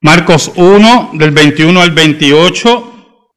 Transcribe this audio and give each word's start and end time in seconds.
Marcos 0.00 0.52
1, 0.54 1.10
del 1.14 1.32
21 1.32 1.80
al 1.80 1.90
28, 1.90 3.32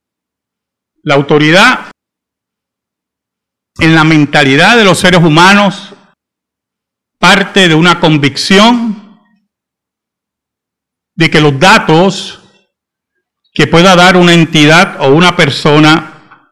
la 1.03 1.15
autoridad 1.15 1.91
en 3.79 3.95
la 3.95 4.03
mentalidad 4.03 4.77
de 4.77 4.83
los 4.83 4.99
seres 4.99 5.23
humanos 5.23 5.95
parte 7.17 7.67
de 7.67 7.73
una 7.73 7.99
convicción 7.99 9.19
de 11.15 11.31
que 11.31 11.41
los 11.41 11.59
datos 11.59 12.39
que 13.53 13.65
pueda 13.65 13.95
dar 13.95 14.15
una 14.15 14.33
entidad 14.33 15.01
o 15.01 15.09
una 15.09 15.35
persona 15.35 16.47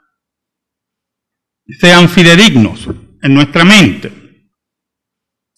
sean 1.80 2.10
fidedignos 2.10 2.88
en 3.22 3.34
nuestra 3.34 3.64
mente. 3.64 4.12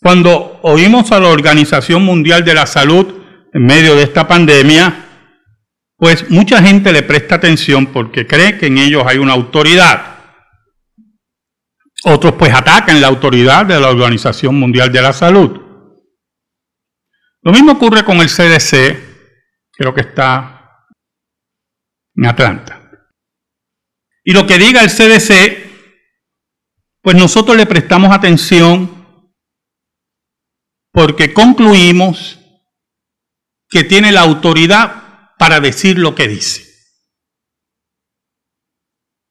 Cuando 0.01 0.59
oímos 0.63 1.11
a 1.13 1.21
la 1.21 1.29
Organización 1.29 2.03
Mundial 2.03 2.43
de 2.43 2.53
la 2.53 2.65
Salud 2.65 3.20
en 3.53 3.65
medio 3.65 3.95
de 3.95 4.03
esta 4.03 4.27
pandemia, 4.27 5.07
pues 5.97 6.29
mucha 6.29 6.61
gente 6.61 6.91
le 6.91 7.03
presta 7.03 7.35
atención 7.35 7.87
porque 7.87 8.25
cree 8.25 8.57
que 8.57 8.67
en 8.67 8.77
ellos 8.77 9.03
hay 9.05 9.17
una 9.17 9.33
autoridad. 9.33 10.19
Otros 12.03 12.33
pues 12.33 12.53
atacan 12.53 12.99
la 12.99 13.07
autoridad 13.07 13.65
de 13.65 13.79
la 13.79 13.89
Organización 13.89 14.55
Mundial 14.59 14.91
de 14.91 15.01
la 15.01 15.13
Salud. 15.13 15.61
Lo 17.43 17.51
mismo 17.51 17.73
ocurre 17.73 18.03
con 18.03 18.17
el 18.17 18.29
CDC, 18.29 18.97
creo 19.71 19.93
que 19.93 20.01
está 20.01 20.87
en 22.15 22.25
Atlanta. 22.25 22.81
Y 24.23 24.33
lo 24.33 24.45
que 24.45 24.57
diga 24.57 24.81
el 24.81 24.89
CDC, 24.89 25.69
pues 27.01 27.15
nosotros 27.15 27.57
le 27.57 27.65
prestamos 27.65 28.11
atención 28.11 29.01
porque 30.91 31.33
concluimos 31.33 32.40
que 33.71 33.85
tiene 33.85 34.11
la 34.11 34.21
autoridad 34.21 35.33
para 35.39 35.61
decir 35.61 35.97
lo 35.97 36.13
que 36.13 36.27
dice. 36.27 36.69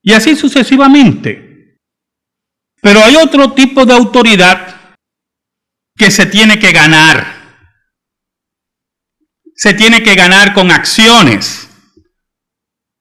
Y 0.02 0.14
así 0.14 0.34
sucesivamente. 0.34 1.78
Pero 2.80 3.05
hay 3.05 3.16
otro 3.16 3.52
tipo 3.52 3.84
de 3.84 3.92
autoridad 3.92 4.97
que 5.94 6.10
se 6.10 6.24
tiene 6.24 6.58
que 6.58 6.72
ganar. 6.72 7.38
Se 9.55 9.74
tiene 9.74 10.02
que 10.02 10.14
ganar 10.14 10.54
con 10.54 10.70
acciones. 10.70 11.69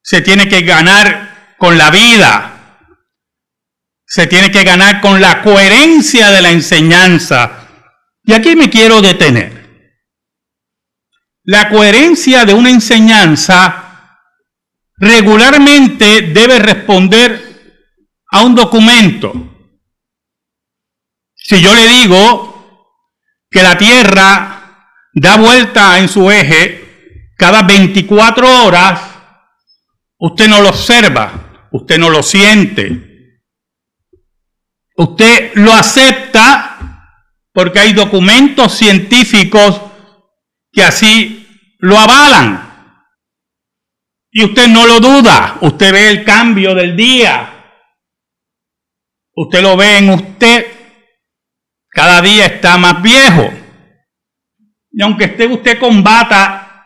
Se 0.04 0.22
tiene 0.22 0.50
que 0.50 0.62
ganar 0.62 1.56
con 1.58 1.78
la 1.78 1.90
vida. 1.90 2.86
Se 4.06 4.28
tiene 4.28 4.52
que 4.52 4.66
ganar 4.66 5.00
con 5.00 5.22
la 5.22 5.42
coherencia 5.42 6.32
de 6.32 6.42
la 6.42 6.52
enseñanza. 6.52 7.68
Y 8.24 8.34
aquí 8.34 8.58
me 8.58 8.70
quiero 8.70 9.02
detener. 9.02 9.59
La 11.52 11.68
coherencia 11.68 12.46
de 12.46 12.54
una 12.54 12.70
enseñanza 12.70 14.20
regularmente 14.98 16.22
debe 16.22 16.60
responder 16.60 17.82
a 18.30 18.44
un 18.44 18.54
documento. 18.54 19.34
Si 21.34 21.60
yo 21.60 21.74
le 21.74 21.88
digo 21.88 22.94
que 23.50 23.64
la 23.64 23.76
Tierra 23.80 24.92
da 25.12 25.38
vuelta 25.38 25.98
en 25.98 26.08
su 26.08 26.30
eje 26.30 27.32
cada 27.36 27.64
24 27.64 28.66
horas, 28.66 29.02
usted 30.20 30.48
no 30.50 30.62
lo 30.62 30.70
observa, 30.70 31.68
usted 31.72 31.98
no 31.98 32.12
lo 32.12 32.22
siente. 32.22 33.40
Usted 34.96 35.54
lo 35.56 35.74
acepta 35.74 37.26
porque 37.52 37.80
hay 37.80 37.94
documentos 37.94 38.72
científicos 38.78 39.82
que 40.72 40.84
así 40.84 41.39
lo 41.80 41.98
avalan. 41.98 42.68
Y 44.32 44.44
usted 44.44 44.68
no 44.68 44.86
lo 44.86 45.00
duda, 45.00 45.58
usted 45.62 45.92
ve 45.92 46.10
el 46.10 46.24
cambio 46.24 46.76
del 46.76 46.96
día. 46.96 47.56
Usted 49.36 49.62
lo 49.62 49.76
ve 49.76 49.98
en 49.98 50.10
usted, 50.10 50.68
cada 51.90 52.22
día 52.22 52.46
está 52.46 52.78
más 52.78 53.02
viejo. 53.02 53.52
Y 54.92 55.02
aunque 55.02 55.26
esté 55.26 55.48
usted 55.48 55.80
combata 55.80 56.86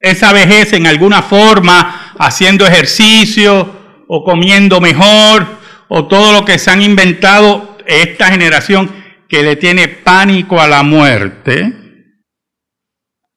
esa 0.00 0.32
vejez 0.32 0.72
en 0.72 0.86
alguna 0.86 1.22
forma, 1.22 2.12
haciendo 2.18 2.66
ejercicio 2.66 4.04
o 4.08 4.24
comiendo 4.24 4.80
mejor, 4.80 5.46
o 5.88 6.08
todo 6.08 6.32
lo 6.32 6.44
que 6.44 6.58
se 6.58 6.70
han 6.70 6.82
inventado 6.82 7.78
esta 7.86 8.28
generación 8.28 8.90
que 9.28 9.42
le 9.42 9.56
tiene 9.56 9.88
pánico 9.88 10.60
a 10.60 10.66
la 10.66 10.82
muerte, 10.82 11.81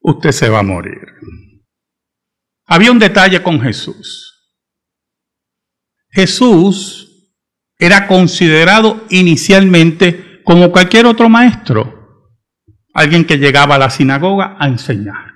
usted 0.06 0.32
se 0.32 0.50
va 0.50 0.60
a 0.60 0.64
morir. 0.64 1.02
Había 2.68 2.92
un 2.92 3.00
detalle 3.00 3.42
con 3.42 3.60
Jesús. 3.60 4.32
Jesús 6.12 7.34
era 7.78 8.08
considerado 8.08 9.04
inicialmente 9.10 10.42
como 10.44 10.72
cualquier 10.72 11.08
otro 11.08 11.28
maestro, 11.28 12.32
alguien 12.94 13.26
que 13.26 13.38
llegaba 13.38 13.76
a 13.76 13.80
la 13.80 13.90
sinagoga 13.90 14.56
a 14.60 14.68
enseñar. 14.68 15.34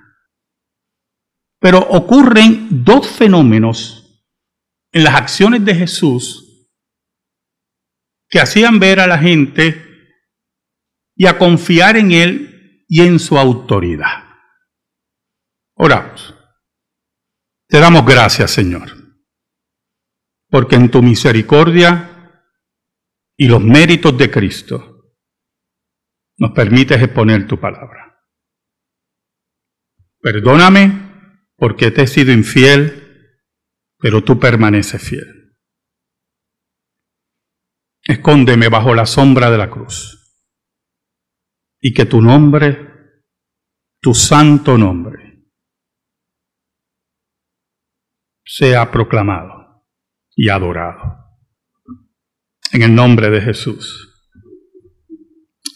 Pero 1.58 1.80
ocurren 1.80 2.84
dos 2.84 3.08
fenómenos 3.08 4.24
en 4.92 5.04
las 5.04 5.14
acciones 5.16 5.64
de 5.64 5.74
Jesús 5.74 6.68
que 8.28 8.40
hacían 8.40 8.78
ver 8.78 9.00
a 9.00 9.06
la 9.06 9.18
gente 9.18 9.84
y 11.16 11.26
a 11.26 11.36
confiar 11.36 11.96
en 11.96 12.12
Él 12.12 12.84
y 12.88 13.02
en 13.02 13.18
su 13.18 13.36
autoridad. 13.36 14.29
Oramos. 15.82 16.34
Te 17.66 17.80
damos 17.80 18.04
gracias, 18.04 18.50
Señor, 18.50 18.90
porque 20.50 20.76
en 20.76 20.90
tu 20.90 21.02
misericordia 21.02 22.44
y 23.34 23.48
los 23.48 23.62
méritos 23.62 24.18
de 24.18 24.30
Cristo 24.30 25.16
nos 26.36 26.50
permites 26.52 27.00
exponer 27.00 27.46
tu 27.46 27.58
palabra. 27.58 28.22
Perdóname 30.20 31.46
porque 31.56 31.90
te 31.90 32.02
he 32.02 32.06
sido 32.06 32.30
infiel, 32.30 33.46
pero 33.96 34.22
tú 34.22 34.38
permaneces 34.38 35.02
fiel. 35.02 35.56
Escóndeme 38.02 38.68
bajo 38.68 38.94
la 38.94 39.06
sombra 39.06 39.50
de 39.50 39.56
la 39.56 39.70
cruz 39.70 40.44
y 41.80 41.94
que 41.94 42.04
tu 42.04 42.20
nombre, 42.20 43.22
tu 43.98 44.12
santo 44.12 44.76
nombre, 44.76 45.29
sea 48.52 48.90
proclamado 48.90 49.84
y 50.34 50.48
adorado. 50.48 51.18
En 52.72 52.82
el 52.82 52.92
nombre 52.92 53.30
de 53.30 53.40
Jesús. 53.40 54.12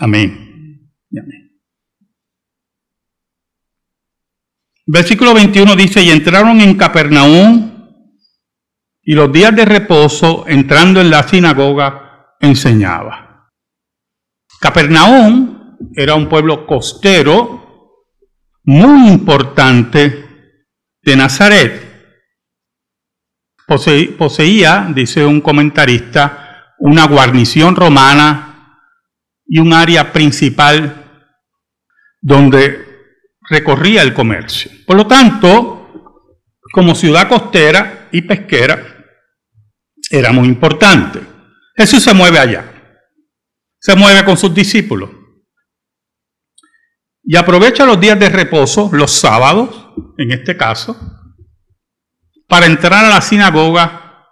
Amén. 0.01 0.91
amén. 1.13 1.61
Versículo 4.87 5.35
21 5.35 5.77
dice, 5.77 6.03
y 6.03 6.11
entraron 6.11 6.61
en 6.61 6.77
Capernaum 6.77 7.91
y 9.03 9.15
los 9.15 9.33
días 9.33 9.55
de 9.55 9.65
reposo, 9.65 10.45
entrando 10.49 11.01
en 11.01 11.11
la 11.11 11.23
sinagoga, 11.29 12.35
enseñaba. 12.41 13.53
Capernaum 14.61 15.77
era 15.95 16.17
un 16.17 16.29
pueblo 16.29 16.67
costero 16.67 18.03
muy 18.65 19.11
importante 19.11 20.25
de 21.03 21.17
Nazaret 21.17 21.84
poseía, 23.67 24.89
dice 24.95 25.25
un 25.25 25.41
comentarista, 25.41 26.75
una 26.79 27.07
guarnición 27.07 27.77
romana 27.77 28.79
y 29.47 29.59
un 29.59 29.73
área 29.73 30.13
principal 30.13 31.31
donde 32.21 32.85
recorría 33.49 34.03
el 34.03 34.15
comercio. 34.15 34.71
Por 34.87 34.97
lo 34.97 35.07
tanto, 35.07 35.89
como 36.73 36.95
ciudad 36.95 37.29
costera 37.29 38.09
y 38.11 38.23
pesquera, 38.23 38.83
era 40.11 40.33
muy 40.33 40.49
importante. 40.49 41.21
Jesús 41.77 42.03
se 42.03 42.15
mueve 42.15 42.39
allá, 42.39 42.65
se 43.79 43.97
mueve 43.97 44.25
con 44.25 44.37
sus 44.37 44.55
discípulos 44.55 45.11
y 47.25 47.37
aprovecha 47.37 47.87
los 47.87 47.99
días 47.99 48.19
de 48.19 48.29
reposo, 48.29 48.91
los 48.93 49.11
sábados, 49.11 49.89
en 50.19 50.31
este 50.31 50.57
caso, 50.57 50.97
para 52.49 52.67
entrar 52.67 53.05
a 53.05 53.09
la 53.09 53.21
sinagoga 53.21 54.27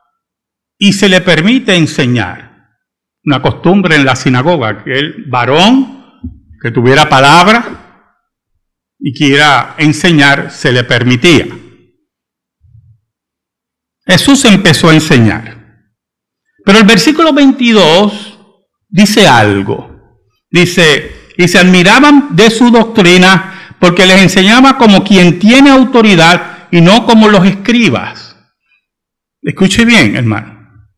y 0.79 0.93
se 0.93 1.09
le 1.09 1.20
permite 1.20 1.76
enseñar. 1.76 2.69
Una 3.25 3.41
costumbre 3.41 3.97
en 3.97 4.05
la 4.05 4.17
sinagoga, 4.17 4.82
que 4.82 4.99
el 4.99 5.25
varón 5.29 6.20
que 6.61 6.70
tuviera 6.70 7.09
palabra 7.09 8.09
y 8.99 9.12
quiera 9.17 9.75
enseñar, 9.79 10.50
se 10.50 10.73
le 10.73 10.85
permitía. 10.85 11.47
Jesús 14.05 14.44
empezó 14.44 14.91
a 14.91 14.94
enseñar. 14.94 15.62
Pero 16.65 16.79
el 16.79 16.85
versículo 16.85 17.32
22 17.32 18.38
dice 18.88 19.26
algo. 19.26 20.19
Dice, 20.50 21.31
y 21.37 21.49
se 21.49 21.58
admiraban 21.58 22.35
de 22.37 22.50
su 22.50 22.70
doctrina 22.70 23.76
porque 23.79 24.06
les 24.06 24.20
enseñaba 24.20 24.76
como 24.76 25.03
quien 25.03 25.38
tiene 25.38 25.70
autoridad 25.70 26.62
y 26.73 26.81
no 26.81 27.07
como 27.07 27.29
los 27.29 27.47
escribas. 27.47 28.35
Escuche 29.43 29.85
bien, 29.85 30.17
hermano. 30.17 30.89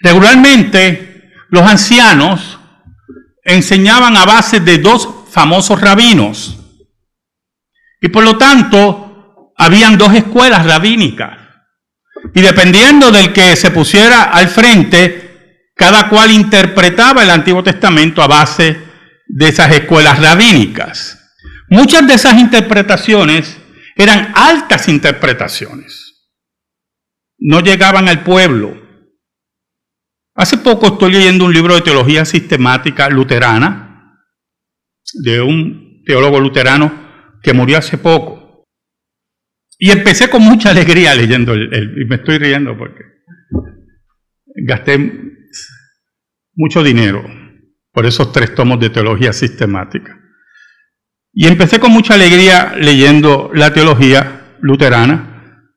Regularmente 0.00 1.32
los 1.50 1.62
ancianos 1.62 2.58
enseñaban 3.42 4.16
a 4.16 4.24
base 4.24 4.60
de 4.60 4.78
dos 4.78 5.08
famosos 5.28 5.80
rabinos. 5.80 6.56
Y 8.00 8.08
por 8.08 8.22
lo 8.22 8.38
tanto, 8.38 9.52
habían 9.56 9.98
dos 9.98 10.14
escuelas 10.14 10.64
rabínicas. 10.64 11.36
Y 12.32 12.40
dependiendo 12.40 13.10
del 13.10 13.32
que 13.32 13.56
se 13.56 13.72
pusiera 13.72 14.22
al 14.22 14.46
frente, 14.48 15.72
cada 15.74 16.08
cual 16.08 16.30
interpretaba 16.30 17.24
el 17.24 17.30
Antiguo 17.30 17.64
Testamento 17.64 18.22
a 18.22 18.28
base 18.28 18.80
de 19.26 19.48
esas 19.48 19.72
escuelas 19.72 20.20
rabínicas. 20.20 21.34
Muchas 21.70 22.06
de 22.06 22.14
esas 22.14 22.34
interpretaciones 22.38 23.57
eran 23.98 24.32
altas 24.34 24.88
interpretaciones. 24.88 26.30
No 27.36 27.60
llegaban 27.60 28.08
al 28.08 28.22
pueblo. 28.22 28.80
Hace 30.36 30.58
poco 30.58 30.86
estoy 30.86 31.12
leyendo 31.12 31.44
un 31.44 31.52
libro 31.52 31.74
de 31.74 31.82
teología 31.82 32.24
sistemática 32.24 33.10
luterana 33.10 34.16
de 35.24 35.40
un 35.40 36.02
teólogo 36.06 36.38
luterano 36.38 37.36
que 37.42 37.52
murió 37.52 37.78
hace 37.78 37.98
poco. 37.98 38.64
Y 39.78 39.90
empecé 39.90 40.30
con 40.30 40.42
mucha 40.42 40.70
alegría 40.70 41.14
leyendo 41.14 41.52
el, 41.52 42.00
y 42.00 42.04
me 42.04 42.16
estoy 42.16 42.38
riendo 42.38 42.78
porque 42.78 43.02
gasté 44.64 44.98
mucho 46.54 46.84
dinero 46.84 47.24
por 47.92 48.06
esos 48.06 48.30
tres 48.30 48.54
tomos 48.54 48.78
de 48.78 48.90
teología 48.90 49.32
sistemática. 49.32 50.20
Y 51.32 51.46
empecé 51.46 51.78
con 51.78 51.92
mucha 51.92 52.14
alegría 52.14 52.74
leyendo 52.76 53.50
la 53.54 53.72
teología 53.72 54.56
luterana, 54.60 55.72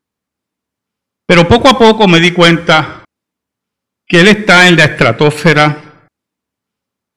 pero 1.27 1.47
poco 1.47 1.69
a 1.69 1.77
poco 1.77 2.07
me 2.07 2.19
di 2.19 2.31
cuenta 2.31 3.03
que 4.07 4.21
él 4.21 4.27
está 4.27 4.67
en 4.67 4.75
la 4.75 4.85
estratosfera 4.85 6.09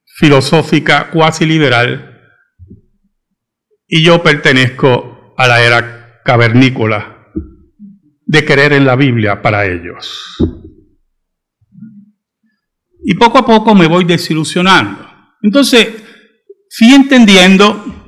filosófica 0.04 1.10
cuasi 1.10 1.46
liberal 1.46 2.14
y 3.86 4.04
yo 4.04 4.22
pertenezco 4.22 5.34
a 5.36 5.48
la 5.48 5.62
era 5.62 6.20
cavernícola 6.24 7.28
de 8.26 8.44
creer 8.44 8.72
en 8.74 8.84
la 8.84 8.96
Biblia 8.96 9.42
para 9.42 9.66
ellos. 9.66 10.36
Y 13.02 13.14
poco 13.14 13.38
a 13.38 13.46
poco 13.46 13.74
me 13.74 13.86
voy 13.86 14.04
desilusionando. 14.04 15.06
Entonces, 15.42 15.88
fui 16.70 16.94
entendiendo 16.94 18.03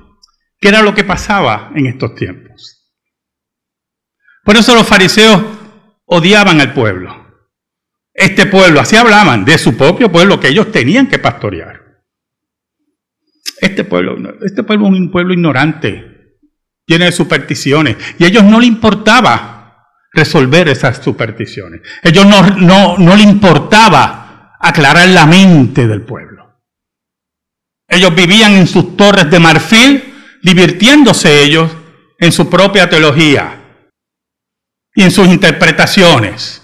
era 0.69 0.83
lo 0.83 0.95
que 0.95 1.05
pasaba 1.05 1.71
en 1.75 1.87
estos 1.87 2.15
tiempos. 2.15 2.93
Por 4.45 4.57
eso 4.57 4.75
los 4.75 4.87
fariseos 4.87 5.43
odiaban 6.05 6.61
al 6.61 6.73
pueblo. 6.73 7.27
Este 8.15 8.47
pueblo, 8.47 8.81
así 8.81 8.97
hablaban 8.97 9.45
de 9.45 9.59
su 9.59 9.77
propio 9.77 10.11
pueblo 10.11 10.41
que 10.41 10.49
ellos 10.49 10.73
tenían 10.73 11.07
que 11.07 11.19
pastorear. 11.19 11.83
Este 13.61 13.85
pueblo, 13.85 14.17
este 14.43 14.63
pueblo 14.63 14.87
es 14.87 14.93
un 14.93 15.11
pueblo 15.11 15.35
ignorante, 15.35 16.39
lleno 16.87 17.05
de 17.05 17.13
supersticiones, 17.13 17.97
y 18.19 18.25
a 18.25 18.29
ellos 18.29 18.45
no 18.45 18.61
le 18.61 18.67
importaba 18.67 19.57
resolver 20.13 20.69
esas 20.69 21.03
supersticiones. 21.03 21.83
A 22.03 22.09
ellos 22.09 22.27
no, 22.27 22.43
no, 22.57 22.97
no 22.97 23.17
le 23.17 23.23
importaba 23.23 24.57
aclarar 24.61 25.09
la 25.09 25.27
mente 25.27 25.87
del 25.87 26.03
pueblo. 26.03 26.37
Ellos 27.89 28.15
vivían 28.15 28.53
en 28.53 28.67
sus 28.67 28.97
torres 28.97 29.31
de 29.31 29.39
marfil, 29.39 30.16
divirtiéndose 30.47 31.43
ellos 31.43 31.73
en 32.21 32.31
su 32.31 32.49
propia 32.49 32.89
teología 32.89 33.83
y 34.95 35.03
en 35.03 35.11
sus 35.11 35.27
interpretaciones 35.27 36.63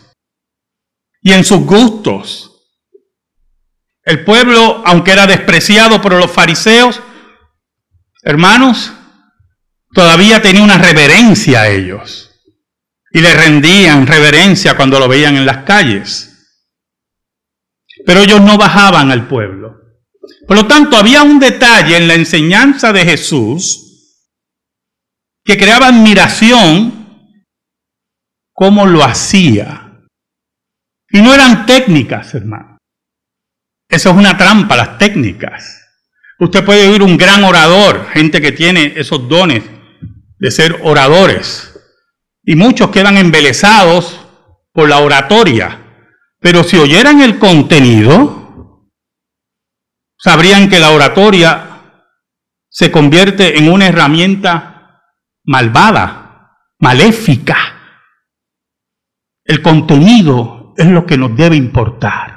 y 1.20 1.32
en 1.32 1.42
sus 1.42 1.66
gustos 1.66 2.48
el 4.04 4.24
pueblo, 4.24 4.82
aunque 4.86 5.10
era 5.10 5.26
despreciado 5.26 6.00
por 6.00 6.12
los 6.12 6.30
fariseos, 6.30 7.00
hermanos, 8.22 8.92
todavía 9.92 10.40
tenía 10.40 10.62
una 10.62 10.78
reverencia 10.78 11.62
a 11.62 11.68
ellos. 11.68 12.30
Y 13.10 13.20
le 13.20 13.34
rendían 13.34 14.06
reverencia 14.06 14.76
cuando 14.76 14.98
lo 14.98 15.06
veían 15.06 15.36
en 15.36 15.46
las 15.46 15.64
calles. 15.64 16.30
Pero 18.06 18.20
ellos 18.20 18.40
no 18.40 18.56
bajaban 18.58 19.10
al 19.10 19.28
pueblo. 19.28 19.81
Por 20.46 20.56
lo 20.56 20.66
tanto, 20.66 20.96
había 20.96 21.22
un 21.22 21.38
detalle 21.38 21.96
en 21.96 22.08
la 22.08 22.14
enseñanza 22.14 22.92
de 22.92 23.04
Jesús 23.04 23.82
que 25.44 25.56
creaba 25.56 25.88
admiración 25.88 27.34
cómo 28.52 28.86
lo 28.86 29.02
hacía. 29.04 30.06
Y 31.10 31.20
no 31.20 31.34
eran 31.34 31.66
técnicas, 31.66 32.34
hermanos. 32.34 32.78
Eso 33.88 34.10
es 34.10 34.16
una 34.16 34.38
trampa, 34.38 34.76
las 34.76 34.98
técnicas. 34.98 35.82
Usted 36.38 36.64
puede 36.64 36.88
oír 36.88 37.02
un 37.02 37.16
gran 37.16 37.44
orador, 37.44 38.08
gente 38.12 38.40
que 38.40 38.52
tiene 38.52 38.94
esos 38.96 39.28
dones 39.28 39.64
de 40.38 40.50
ser 40.50 40.80
oradores. 40.82 41.78
Y 42.44 42.56
muchos 42.56 42.90
quedan 42.90 43.18
embelesados 43.18 44.18
por 44.72 44.88
la 44.88 44.98
oratoria. 44.98 45.78
Pero 46.40 46.64
si 46.64 46.78
oyeran 46.78 47.20
el 47.20 47.38
contenido, 47.38 48.41
sabrían 50.22 50.68
que 50.68 50.78
la 50.78 50.90
oratoria 50.90 51.68
se 52.68 52.90
convierte 52.90 53.58
en 53.58 53.70
una 53.70 53.88
herramienta 53.88 55.02
malvada, 55.44 56.56
maléfica. 56.78 57.58
El 59.44 59.60
contenido 59.60 60.74
es 60.76 60.86
lo 60.86 61.04
que 61.04 61.18
nos 61.18 61.36
debe 61.36 61.56
importar. 61.56 62.32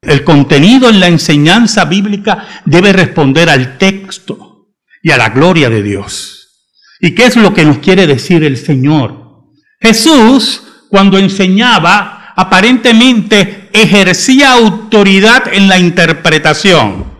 El 0.00 0.22
contenido 0.22 0.88
en 0.88 1.00
la 1.00 1.08
enseñanza 1.08 1.84
bíblica 1.86 2.46
debe 2.64 2.92
responder 2.92 3.50
al 3.50 3.76
texto 3.78 4.68
y 5.02 5.10
a 5.10 5.16
la 5.16 5.30
gloria 5.30 5.68
de 5.68 5.82
Dios. 5.82 6.70
¿Y 7.00 7.14
qué 7.14 7.26
es 7.26 7.36
lo 7.36 7.52
que 7.52 7.64
nos 7.64 7.78
quiere 7.78 8.06
decir 8.06 8.44
el 8.44 8.56
Señor? 8.56 9.42
Jesús, 9.80 10.62
cuando 10.88 11.18
enseñaba, 11.18 12.32
aparentemente 12.36 13.65
ejercía 13.82 14.52
autoridad 14.52 15.52
en 15.52 15.68
la 15.68 15.78
interpretación. 15.78 17.16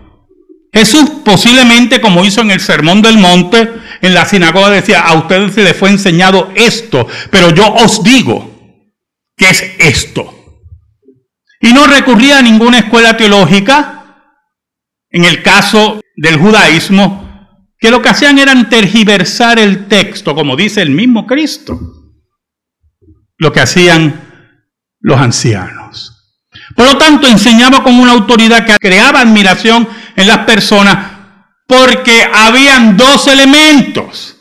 Jesús 0.72 1.08
posiblemente, 1.24 2.00
como 2.00 2.24
hizo 2.24 2.42
en 2.42 2.50
el 2.50 2.60
Sermón 2.60 3.00
del 3.00 3.18
Monte, 3.18 3.70
en 4.02 4.14
la 4.14 4.26
sinagoga 4.26 4.70
decía, 4.70 5.00
a 5.00 5.14
ustedes 5.14 5.54
se 5.54 5.62
les 5.62 5.76
fue 5.76 5.90
enseñado 5.90 6.52
esto, 6.54 7.06
pero 7.30 7.50
yo 7.54 7.72
os 7.72 8.02
digo 8.02 8.84
que 9.36 9.48
es 9.48 9.62
esto. 9.78 10.34
Y 11.60 11.72
no 11.72 11.86
recurría 11.86 12.38
a 12.38 12.42
ninguna 12.42 12.78
escuela 12.78 13.16
teológica, 13.16 13.96
en 15.10 15.24
el 15.24 15.42
caso 15.42 16.00
del 16.14 16.36
judaísmo, 16.36 17.26
que 17.78 17.90
lo 17.90 18.02
que 18.02 18.10
hacían 18.10 18.38
era 18.38 18.68
tergiversar 18.68 19.58
el 19.58 19.88
texto, 19.88 20.34
como 20.34 20.56
dice 20.56 20.82
el 20.82 20.90
mismo 20.90 21.26
Cristo. 21.26 21.78
Lo 23.38 23.52
que 23.52 23.60
hacían 23.60 24.20
los 25.00 25.18
ancianos. 25.18 26.15
Por 26.76 26.84
lo 26.84 26.98
tanto, 26.98 27.26
enseñaba 27.26 27.82
con 27.82 27.94
una 27.98 28.12
autoridad 28.12 28.66
que 28.66 28.76
creaba 28.76 29.20
admiración 29.20 29.88
en 30.14 30.28
las 30.28 30.40
personas 30.40 31.12
porque 31.66 32.22
habían 32.32 32.98
dos 32.98 33.26
elementos. 33.26 34.36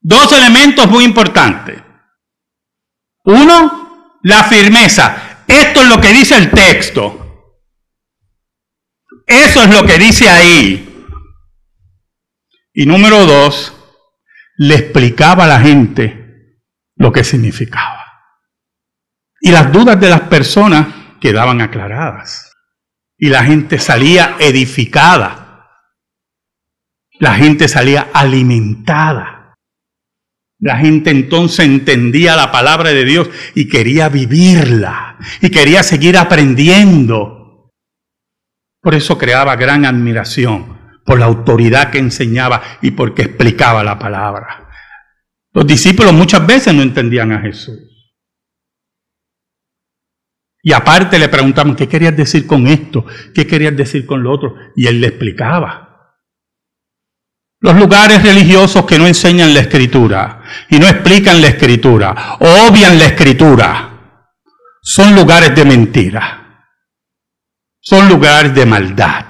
Dos 0.00 0.30
elementos 0.32 0.86
muy 0.88 1.04
importantes. 1.04 1.82
Uno, 3.24 4.18
la 4.22 4.44
firmeza. 4.44 5.44
Esto 5.46 5.80
es 5.80 5.88
lo 5.88 5.98
que 5.98 6.12
dice 6.12 6.36
el 6.36 6.50
texto. 6.50 7.24
Eso 9.26 9.62
es 9.62 9.74
lo 9.74 9.86
que 9.86 9.98
dice 9.98 10.28
ahí. 10.28 11.06
Y 12.74 12.84
número 12.84 13.24
dos, 13.24 13.74
le 14.58 14.74
explicaba 14.74 15.44
a 15.44 15.48
la 15.48 15.60
gente 15.60 16.60
lo 16.96 17.12
que 17.12 17.24
significaba. 17.24 18.04
Y 19.40 19.50
las 19.50 19.72
dudas 19.72 19.98
de 19.98 20.10
las 20.10 20.22
personas 20.22 20.97
quedaban 21.20 21.60
aclaradas. 21.60 22.52
Y 23.16 23.28
la 23.28 23.44
gente 23.44 23.78
salía 23.78 24.36
edificada. 24.38 25.66
La 27.18 27.34
gente 27.34 27.68
salía 27.68 28.08
alimentada. 28.12 29.54
La 30.60 30.76
gente 30.76 31.10
entonces 31.10 31.66
entendía 31.66 32.34
la 32.34 32.50
palabra 32.50 32.90
de 32.90 33.04
Dios 33.04 33.30
y 33.54 33.68
quería 33.68 34.08
vivirla 34.08 35.16
y 35.40 35.50
quería 35.50 35.82
seguir 35.82 36.18
aprendiendo. 36.18 37.70
Por 38.80 38.94
eso 38.94 39.18
creaba 39.18 39.56
gran 39.56 39.84
admiración 39.84 40.78
por 41.04 41.18
la 41.18 41.26
autoridad 41.26 41.90
que 41.90 41.98
enseñaba 41.98 42.62
y 42.82 42.90
porque 42.90 43.22
explicaba 43.22 43.84
la 43.84 43.98
palabra. 43.98 44.68
Los 45.52 45.66
discípulos 45.66 46.12
muchas 46.12 46.46
veces 46.46 46.74
no 46.74 46.82
entendían 46.82 47.32
a 47.32 47.40
Jesús. 47.40 47.87
Y 50.68 50.72
aparte 50.74 51.18
le 51.18 51.30
preguntaban, 51.30 51.74
¿qué 51.74 51.88
querías 51.88 52.14
decir 52.14 52.46
con 52.46 52.66
esto? 52.66 53.06
¿Qué 53.34 53.46
querías 53.46 53.74
decir 53.74 54.04
con 54.04 54.22
lo 54.22 54.30
otro? 54.30 54.54
Y 54.76 54.86
él 54.86 55.00
le 55.00 55.06
explicaba. 55.06 56.12
Los 57.60 57.74
lugares 57.76 58.22
religiosos 58.22 58.84
que 58.84 58.98
no 58.98 59.06
enseñan 59.06 59.54
la 59.54 59.60
escritura 59.60 60.42
y 60.68 60.78
no 60.78 60.86
explican 60.86 61.40
la 61.40 61.48
escritura, 61.48 62.36
o 62.40 62.68
obvian 62.68 62.98
la 62.98 63.06
escritura, 63.06 64.34
son 64.82 65.14
lugares 65.14 65.54
de 65.54 65.64
mentira, 65.64 66.66
son 67.80 68.06
lugares 68.06 68.54
de 68.54 68.66
maldad. 68.66 69.24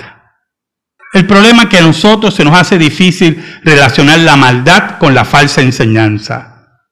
El 1.13 1.25
problema 1.25 1.63
es 1.63 1.69
que 1.69 1.79
a 1.79 1.83
nosotros 1.83 2.35
se 2.35 2.45
nos 2.45 2.59
hace 2.59 2.79
difícil 2.79 3.61
relacionar 3.63 4.19
la 4.19 4.35
maldad 4.35 4.99
con 4.99 5.15
la 5.15 5.25
falsa 5.25 5.63
enseñanza. 5.63 6.83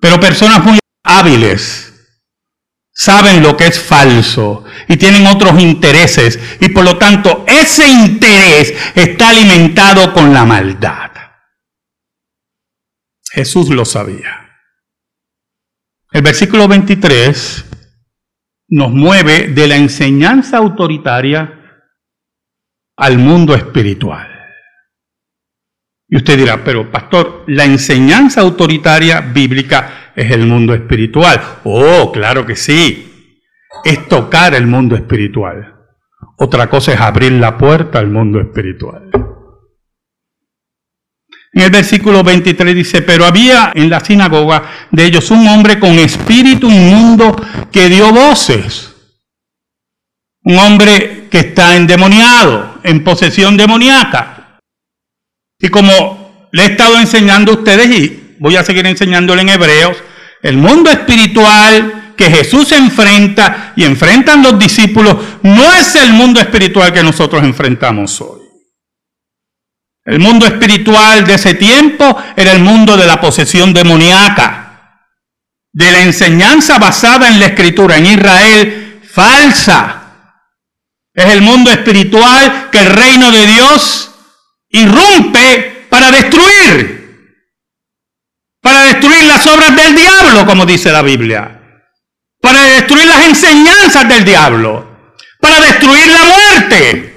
Pero 0.00 0.20
personas 0.20 0.62
muy 0.64 0.78
hábiles 1.02 1.85
saben 2.96 3.42
lo 3.42 3.56
que 3.58 3.66
es 3.66 3.78
falso 3.78 4.64
y 4.88 4.96
tienen 4.96 5.26
otros 5.26 5.60
intereses 5.60 6.40
y 6.60 6.70
por 6.70 6.82
lo 6.82 6.96
tanto 6.96 7.44
ese 7.46 7.86
interés 7.86 8.74
está 8.94 9.28
alimentado 9.28 10.14
con 10.14 10.32
la 10.32 10.46
maldad. 10.46 11.10
Jesús 13.30 13.68
lo 13.68 13.84
sabía. 13.84 14.62
El 16.10 16.22
versículo 16.22 16.66
23 16.66 17.66
nos 18.68 18.90
mueve 18.90 19.48
de 19.48 19.68
la 19.68 19.76
enseñanza 19.76 20.56
autoritaria 20.56 21.84
al 22.96 23.18
mundo 23.18 23.54
espiritual. 23.54 24.32
Y 26.08 26.16
usted 26.16 26.38
dirá, 26.38 26.64
pero 26.64 26.90
pastor, 26.90 27.44
la 27.46 27.64
enseñanza 27.64 28.40
autoritaria 28.40 29.20
bíblica 29.20 30.05
es 30.16 30.30
el 30.30 30.46
mundo 30.46 30.74
espiritual. 30.74 31.40
Oh, 31.64 32.10
claro 32.10 32.46
que 32.46 32.56
sí. 32.56 33.34
Es 33.84 34.08
tocar 34.08 34.54
el 34.54 34.66
mundo 34.66 34.96
espiritual. 34.96 35.74
Otra 36.38 36.68
cosa 36.68 36.94
es 36.94 37.00
abrir 37.00 37.32
la 37.32 37.56
puerta 37.58 37.98
al 37.98 38.08
mundo 38.08 38.40
espiritual. 38.40 39.10
En 41.52 41.62
el 41.62 41.70
versículo 41.70 42.22
23 42.22 42.74
dice, 42.74 43.02
pero 43.02 43.24
había 43.24 43.72
en 43.74 43.88
la 43.88 44.00
sinagoga 44.00 44.88
de 44.90 45.04
ellos 45.04 45.30
un 45.30 45.46
hombre 45.48 45.78
con 45.78 45.98
espíritu 45.98 46.70
inmundo 46.70 47.36
que 47.70 47.88
dio 47.88 48.12
voces. 48.12 48.94
Un 50.44 50.58
hombre 50.58 51.28
que 51.30 51.38
está 51.40 51.76
endemoniado, 51.76 52.78
en 52.82 53.02
posesión 53.04 53.56
demoníaca. 53.56 54.60
Y 55.58 55.68
como 55.68 56.48
le 56.52 56.62
he 56.62 56.66
estado 56.66 56.98
enseñando 56.98 57.52
a 57.52 57.54
ustedes 57.56 57.90
y 57.90 58.25
voy 58.38 58.56
a 58.56 58.64
seguir 58.64 58.86
enseñándole 58.86 59.42
en 59.42 59.50
Hebreos, 59.50 59.96
el 60.42 60.56
mundo 60.56 60.90
espiritual 60.90 62.14
que 62.16 62.30
Jesús 62.30 62.72
enfrenta 62.72 63.72
y 63.76 63.84
enfrentan 63.84 64.42
los 64.42 64.58
discípulos 64.58 65.16
no 65.42 65.72
es 65.74 65.94
el 65.96 66.12
mundo 66.12 66.40
espiritual 66.40 66.92
que 66.92 67.02
nosotros 67.02 67.42
enfrentamos 67.42 68.20
hoy. 68.20 68.40
El 70.04 70.20
mundo 70.20 70.46
espiritual 70.46 71.26
de 71.26 71.34
ese 71.34 71.54
tiempo 71.54 72.16
era 72.36 72.52
el 72.52 72.60
mundo 72.60 72.96
de 72.96 73.06
la 73.06 73.20
posesión 73.20 73.74
demoníaca, 73.74 75.10
de 75.72 75.92
la 75.92 76.02
enseñanza 76.02 76.78
basada 76.78 77.28
en 77.28 77.40
la 77.40 77.46
escritura 77.46 77.96
en 77.96 78.06
Israel 78.06 79.00
falsa, 79.12 80.06
es 81.16 81.24
el 81.32 81.40
mundo 81.40 81.70
espiritual 81.70 82.68
que 82.70 82.78
el 82.78 82.92
reino 82.92 83.32
de 83.32 83.46
Dios 83.46 84.10
irrumpe 84.68 85.86
para 85.88 86.10
destruir. 86.10 87.05
Para 88.66 88.82
destruir 88.82 89.22
las 89.22 89.46
obras 89.46 89.76
del 89.76 89.94
diablo, 89.94 90.44
como 90.44 90.66
dice 90.66 90.90
la 90.90 91.00
Biblia. 91.00 91.60
Para 92.40 92.64
destruir 92.64 93.06
las 93.06 93.24
enseñanzas 93.28 94.08
del 94.08 94.24
diablo. 94.24 95.12
Para 95.40 95.60
destruir 95.60 96.04
la 96.08 96.24
muerte. 96.24 97.14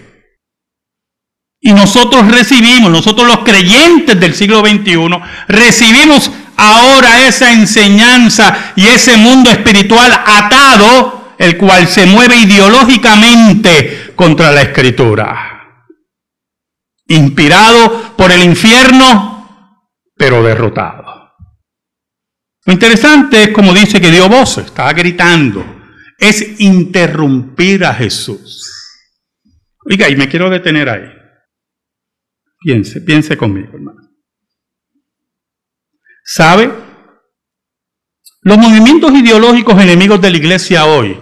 Y 1.59 1.73
nosotros 1.73 2.27
recibimos, 2.27 2.91
nosotros 2.91 3.25
los 3.25 3.39
creyentes 3.39 4.19
del 4.19 4.35
siglo 4.35 4.59
XXI, 4.59 5.09
recibimos 5.47 6.29
ahora 6.55 7.25
esa 7.25 7.51
enseñanza 7.51 8.73
y 8.75 8.85
ese 8.85 9.17
mundo 9.17 9.49
espiritual 9.49 10.11
atado 10.23 11.33
el 11.39 11.57
cual 11.57 11.87
se 11.87 12.05
mueve 12.05 12.35
ideológicamente 12.35 14.13
contra 14.15 14.51
la 14.51 14.61
escritura. 14.61 15.81
Inspirado 17.07 18.15
por 18.15 18.31
el 18.31 18.43
infierno, 18.43 19.73
pero 20.15 20.43
derrotado. 20.43 21.18
Lo 22.69 22.73
interesante 22.73 23.41
es 23.41 23.49
como 23.49 23.73
dice 23.73 23.99
que 23.99 24.11
dio 24.11 24.29
voz, 24.29 24.59
estaba 24.59 24.93
gritando, 24.93 25.65
es 26.19 26.59
interrumpir 26.59 27.83
a 27.83 27.95
Jesús. 27.95 28.63
Oiga, 29.89 30.07
y 30.07 30.15
me 30.15 30.29
quiero 30.29 30.51
detener 30.51 30.87
ahí. 30.87 31.09
Piense, 32.59 33.01
piense 33.01 33.35
conmigo, 33.35 33.69
hermano. 33.73 34.01
¿Sabe? 36.23 36.69
Los 38.43 38.59
movimientos 38.59 39.13
ideológicos 39.13 39.81
enemigos 39.81 40.21
de 40.21 40.29
la 40.29 40.37
iglesia 40.37 40.85
hoy 40.85 41.19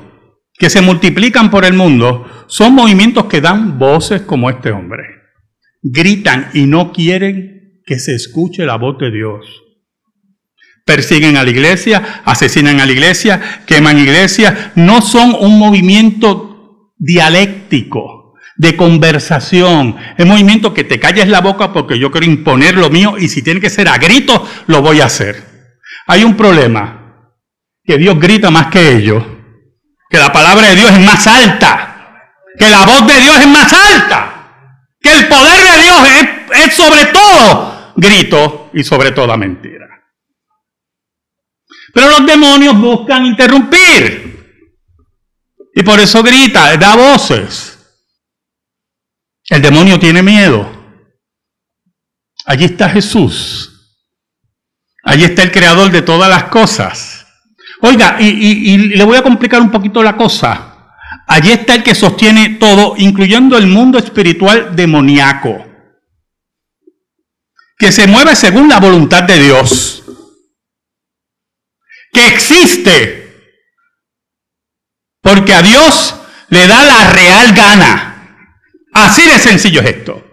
que 0.53 0.69
se 0.69 0.81
multiplican 0.81 1.49
por 1.49 1.63
el 1.63 1.75
mundo 1.75 2.45
son 2.47 2.75
movimientos 2.75 3.27
que 3.27 3.39
dan 3.39 3.79
voces 3.79 4.23
como 4.23 4.49
este 4.49 4.71
hombre. 4.71 5.05
Gritan 5.81 6.49
y 6.53 6.65
no 6.65 6.91
quieren 6.91 7.83
que 7.85 7.99
se 7.99 8.15
escuche 8.15 8.65
la 8.65 8.75
voz 8.75 8.97
de 8.97 9.11
Dios. 9.11 9.63
Persiguen 10.87 11.37
a 11.37 11.43
la 11.43 11.51
iglesia, 11.51 12.23
asesinan 12.25 12.79
a 12.79 12.87
la 12.87 12.91
iglesia, 12.91 13.61
queman 13.67 13.99
iglesia. 13.99 14.71
No 14.73 15.01
son 15.01 15.35
un 15.39 15.59
movimiento 15.59 16.89
dialéctico, 16.97 18.33
de 18.55 18.75
conversación. 18.75 19.97
Es 20.17 20.23
un 20.25 20.31
movimiento 20.31 20.73
que 20.73 20.83
te 20.83 20.99
calles 20.99 21.27
la 21.27 21.41
boca 21.41 21.71
porque 21.71 21.99
yo 21.99 22.09
quiero 22.09 22.25
imponer 22.25 22.75
lo 22.75 22.89
mío 22.89 23.19
y 23.19 23.27
si 23.27 23.43
tiene 23.43 23.61
que 23.61 23.69
ser 23.69 23.87
a 23.87 23.99
gritos, 23.99 24.41
lo 24.65 24.81
voy 24.81 25.01
a 25.01 25.05
hacer. 25.05 25.43
Hay 26.07 26.23
un 26.23 26.35
problema, 26.35 27.03
que 27.83 27.99
Dios 27.99 28.19
grita 28.19 28.49
más 28.49 28.67
que 28.67 28.97
ellos 28.97 29.23
que 30.09 30.17
la 30.17 30.31
palabra 30.31 30.69
de 30.69 30.75
Dios 30.75 30.91
es 30.91 30.99
más 30.99 31.27
alta, 31.27 32.31
que 32.57 32.69
la 32.69 32.85
voz 32.85 33.07
de 33.07 33.19
Dios 33.19 33.39
es 33.39 33.47
más 33.47 33.73
alta, 33.73 34.49
que 35.01 35.11
el 35.11 35.27
poder 35.27 35.59
de 35.63 35.83
Dios 35.83 35.97
es, 36.65 36.75
sobre 36.75 37.05
todo 37.05 37.93
grito 37.95 38.69
y 38.73 38.83
sobre 38.83 39.11
toda 39.11 39.35
mentira. 39.37 39.96
Pero 41.97 42.11
los 42.11 42.27
demonios 42.27 42.79
buscan 42.79 43.25
interrumpir. 43.25 44.69
Y 45.73 45.81
por 45.81 45.99
eso 45.99 46.21
grita, 46.21 46.77
da 46.77 46.95
voces. 46.95 47.75
El 49.49 49.63
demonio 49.63 49.97
tiene 49.97 50.21
miedo. 50.21 50.69
Allí 52.45 52.65
está 52.65 52.87
Jesús. 52.87 53.97
Allí 55.03 55.23
está 55.23 55.41
el 55.41 55.51
creador 55.51 55.89
de 55.89 56.03
todas 56.03 56.29
las 56.29 56.43
cosas. 56.43 57.25
Oiga, 57.81 58.17
y, 58.19 58.77
le 58.77 59.03
voy 59.03 59.17
a 59.17 59.23
complicar 59.23 59.59
un 59.59 59.71
poquito 59.71 60.03
la 60.03 60.15
cosa. 60.15 60.93
Allí 61.25 61.49
está 61.49 61.73
el 61.73 61.81
que 61.81 61.95
sostiene 61.95 62.57
todo, 62.59 62.93
incluyendo 62.95 63.57
el 63.57 63.65
mundo 63.65 63.97
espiritual 63.97 64.75
demoníaco, 64.75 65.65
que 67.79 67.91
se 67.91 68.05
mueve 68.05 68.35
según 68.35 68.69
la 68.69 68.79
voluntad 68.79 69.23
de 69.23 69.39
Dios, 69.39 70.03
que 72.11 72.27
existe, 72.27 73.27
porque 75.21 75.53
a 75.53 75.61
Dios 75.61 76.15
le 76.49 76.67
da 76.67 76.83
la 76.83 77.09
real 77.11 77.53
gana. 77.53 78.03
Así 78.93 79.21
de 79.23 79.37
sencillo 79.37 79.81
es 79.81 79.87
esto. 79.87 80.23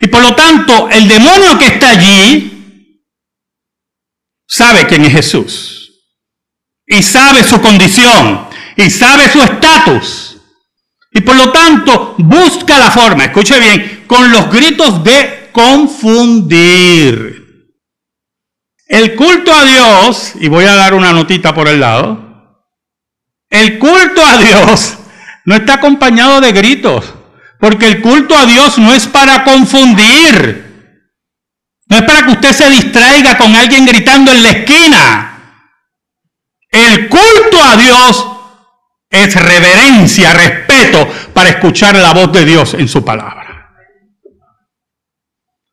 Y 0.00 0.08
por 0.08 0.20
lo 0.20 0.34
tanto, 0.34 0.88
el 0.90 1.08
demonio 1.08 1.58
que 1.58 1.66
está 1.66 1.90
allí 1.90 3.02
sabe 4.46 4.86
quién 4.86 5.04
es 5.04 5.12
Jesús. 5.12 5.92
Y 6.86 7.02
sabe 7.02 7.42
su 7.42 7.60
condición. 7.60 8.48
Y 8.76 8.90
sabe 8.90 9.30
su 9.30 9.40
estatus. 9.42 10.36
Y 11.12 11.22
por 11.22 11.34
lo 11.34 11.50
tanto 11.50 12.14
busca 12.18 12.78
la 12.78 12.90
forma, 12.90 13.24
escuche 13.24 13.58
bien, 13.58 14.04
con 14.06 14.30
los 14.30 14.50
gritos 14.50 15.02
de 15.02 15.48
confundir. 15.50 17.45
El 18.86 19.16
culto 19.16 19.52
a 19.52 19.64
Dios, 19.64 20.32
y 20.36 20.48
voy 20.48 20.64
a 20.64 20.74
dar 20.74 20.94
una 20.94 21.12
notita 21.12 21.52
por 21.52 21.66
el 21.66 21.80
lado, 21.80 22.24
el 23.50 23.78
culto 23.78 24.24
a 24.24 24.38
Dios 24.38 24.96
no 25.44 25.56
está 25.56 25.74
acompañado 25.74 26.40
de 26.40 26.52
gritos, 26.52 27.14
porque 27.58 27.86
el 27.86 28.00
culto 28.00 28.36
a 28.36 28.46
Dios 28.46 28.78
no 28.78 28.94
es 28.94 29.06
para 29.06 29.42
confundir. 29.44 30.64
No 31.88 31.96
es 31.96 32.02
para 32.02 32.26
que 32.26 32.32
usted 32.32 32.52
se 32.52 32.70
distraiga 32.70 33.38
con 33.38 33.54
alguien 33.54 33.86
gritando 33.86 34.32
en 34.32 34.42
la 34.42 34.50
esquina. 34.50 35.32
El 36.70 37.08
culto 37.08 37.62
a 37.62 37.76
Dios 37.76 38.26
es 39.10 39.34
reverencia, 39.34 40.32
respeto 40.32 41.08
para 41.32 41.50
escuchar 41.50 41.94
la 41.96 42.12
voz 42.12 42.32
de 42.32 42.44
Dios 42.44 42.74
en 42.74 42.88
su 42.88 43.04
palabra. 43.04 43.72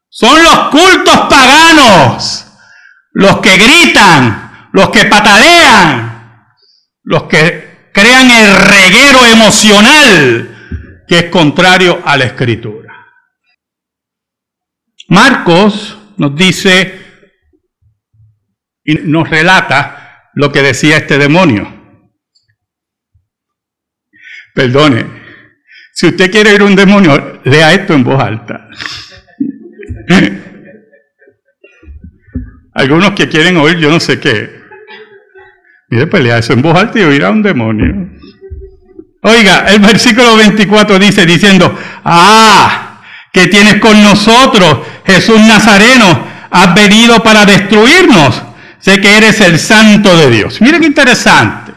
Son 0.09 0.41
los 0.43 0.69
cultos 0.69 1.17
paganos 1.29 2.32
gritan, 3.57 4.69
los 4.71 4.89
que 4.89 5.05
patalean, 5.05 6.47
los 7.03 7.23
que 7.23 7.89
crean 7.93 8.29
el 8.31 8.55
reguero 8.55 9.25
emocional 9.25 11.03
que 11.07 11.19
es 11.19 11.25
contrario 11.25 12.01
a 12.05 12.17
la 12.17 12.25
escritura. 12.25 12.93
Marcos 15.09 15.97
nos 16.17 16.35
dice 16.35 16.99
y 18.83 18.95
nos 18.95 19.29
relata 19.29 20.29
lo 20.33 20.51
que 20.51 20.61
decía 20.61 20.97
este 20.97 21.17
demonio. 21.17 21.81
Perdone, 24.53 25.05
si 25.93 26.07
usted 26.07 26.31
quiere 26.31 26.53
ir 26.53 26.61
a 26.61 26.65
un 26.65 26.75
demonio, 26.75 27.41
lea 27.43 27.73
esto 27.73 27.93
en 27.93 28.03
voz 28.03 28.19
alta. 28.21 28.69
Algunos 32.73 33.11
que 33.11 33.29
quieren 33.29 33.57
oír 33.57 33.77
yo 33.77 33.89
no 33.89 33.99
sé 33.99 34.19
qué. 34.19 34.63
Mire, 35.89 36.07
pues 36.07 36.23
lea 36.23 36.39
eso 36.39 36.53
en 36.53 36.61
voz 36.61 36.75
alta 36.75 36.99
y 36.99 37.03
oirá 37.03 37.29
un 37.29 37.43
demonio. 37.43 38.09
Oiga, 39.21 39.65
el 39.67 39.79
versículo 39.79 40.35
24 40.35 40.99
dice, 40.99 41.25
diciendo, 41.25 41.77
ah, 42.03 43.01
que 43.31 43.47
tienes 43.47 43.79
con 43.79 44.01
nosotros, 44.01 44.79
Jesús 45.05 45.39
Nazareno, 45.39 46.27
has 46.49 46.75
venido 46.75 47.21
para 47.23 47.45
destruirnos. 47.45 48.41
Sé 48.79 48.99
que 48.99 49.17
eres 49.17 49.39
el 49.41 49.59
santo 49.59 50.15
de 50.17 50.29
Dios. 50.29 50.59
Mire 50.61 50.79
qué 50.79 50.87
interesante. 50.87 51.73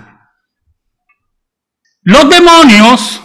Los 2.02 2.28
demonios, 2.28 3.22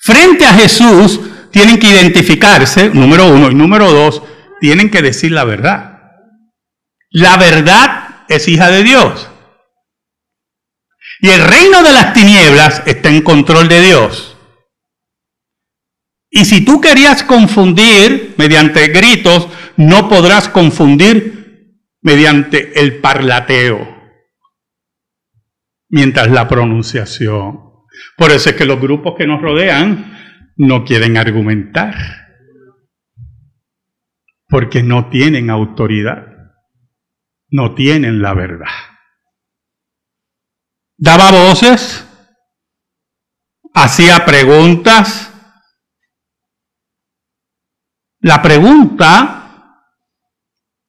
frente 0.00 0.46
a 0.46 0.54
Jesús, 0.54 1.20
tienen 1.50 1.78
que 1.78 1.88
identificarse, 1.88 2.90
número 2.90 3.26
uno, 3.26 3.50
y 3.50 3.54
número 3.54 3.90
dos, 3.90 4.22
tienen 4.60 4.90
que 4.90 5.02
decir 5.02 5.32
la 5.32 5.44
verdad. 5.44 5.87
La 7.10 7.36
verdad 7.36 8.24
es 8.28 8.48
hija 8.48 8.70
de 8.70 8.82
Dios. 8.82 9.30
Y 11.20 11.30
el 11.30 11.42
reino 11.42 11.82
de 11.82 11.92
las 11.92 12.12
tinieblas 12.12 12.82
está 12.86 13.08
en 13.08 13.22
control 13.22 13.68
de 13.68 13.80
Dios. 13.82 14.36
Y 16.30 16.44
si 16.44 16.64
tú 16.64 16.80
querías 16.80 17.22
confundir 17.24 18.34
mediante 18.36 18.88
gritos, 18.88 19.48
no 19.76 20.08
podrás 20.08 20.48
confundir 20.48 21.38
mediante 22.02 22.80
el 22.80 23.00
parlateo, 23.00 23.96
mientras 25.88 26.30
la 26.30 26.46
pronunciación. 26.46 27.60
Por 28.16 28.30
eso 28.30 28.50
es 28.50 28.56
que 28.56 28.66
los 28.66 28.80
grupos 28.80 29.14
que 29.16 29.26
nos 29.26 29.40
rodean 29.40 30.16
no 30.56 30.84
quieren 30.84 31.16
argumentar, 31.16 31.94
porque 34.48 34.82
no 34.82 35.08
tienen 35.08 35.50
autoridad, 35.50 36.27
no 37.50 37.74
tienen 37.74 38.22
la 38.22 38.34
verdad 38.34 38.68
daba 40.98 41.30
voces, 41.30 42.04
hacía 43.72 44.24
preguntas. 44.26 45.32
La 48.20 48.42
pregunta 48.42 49.84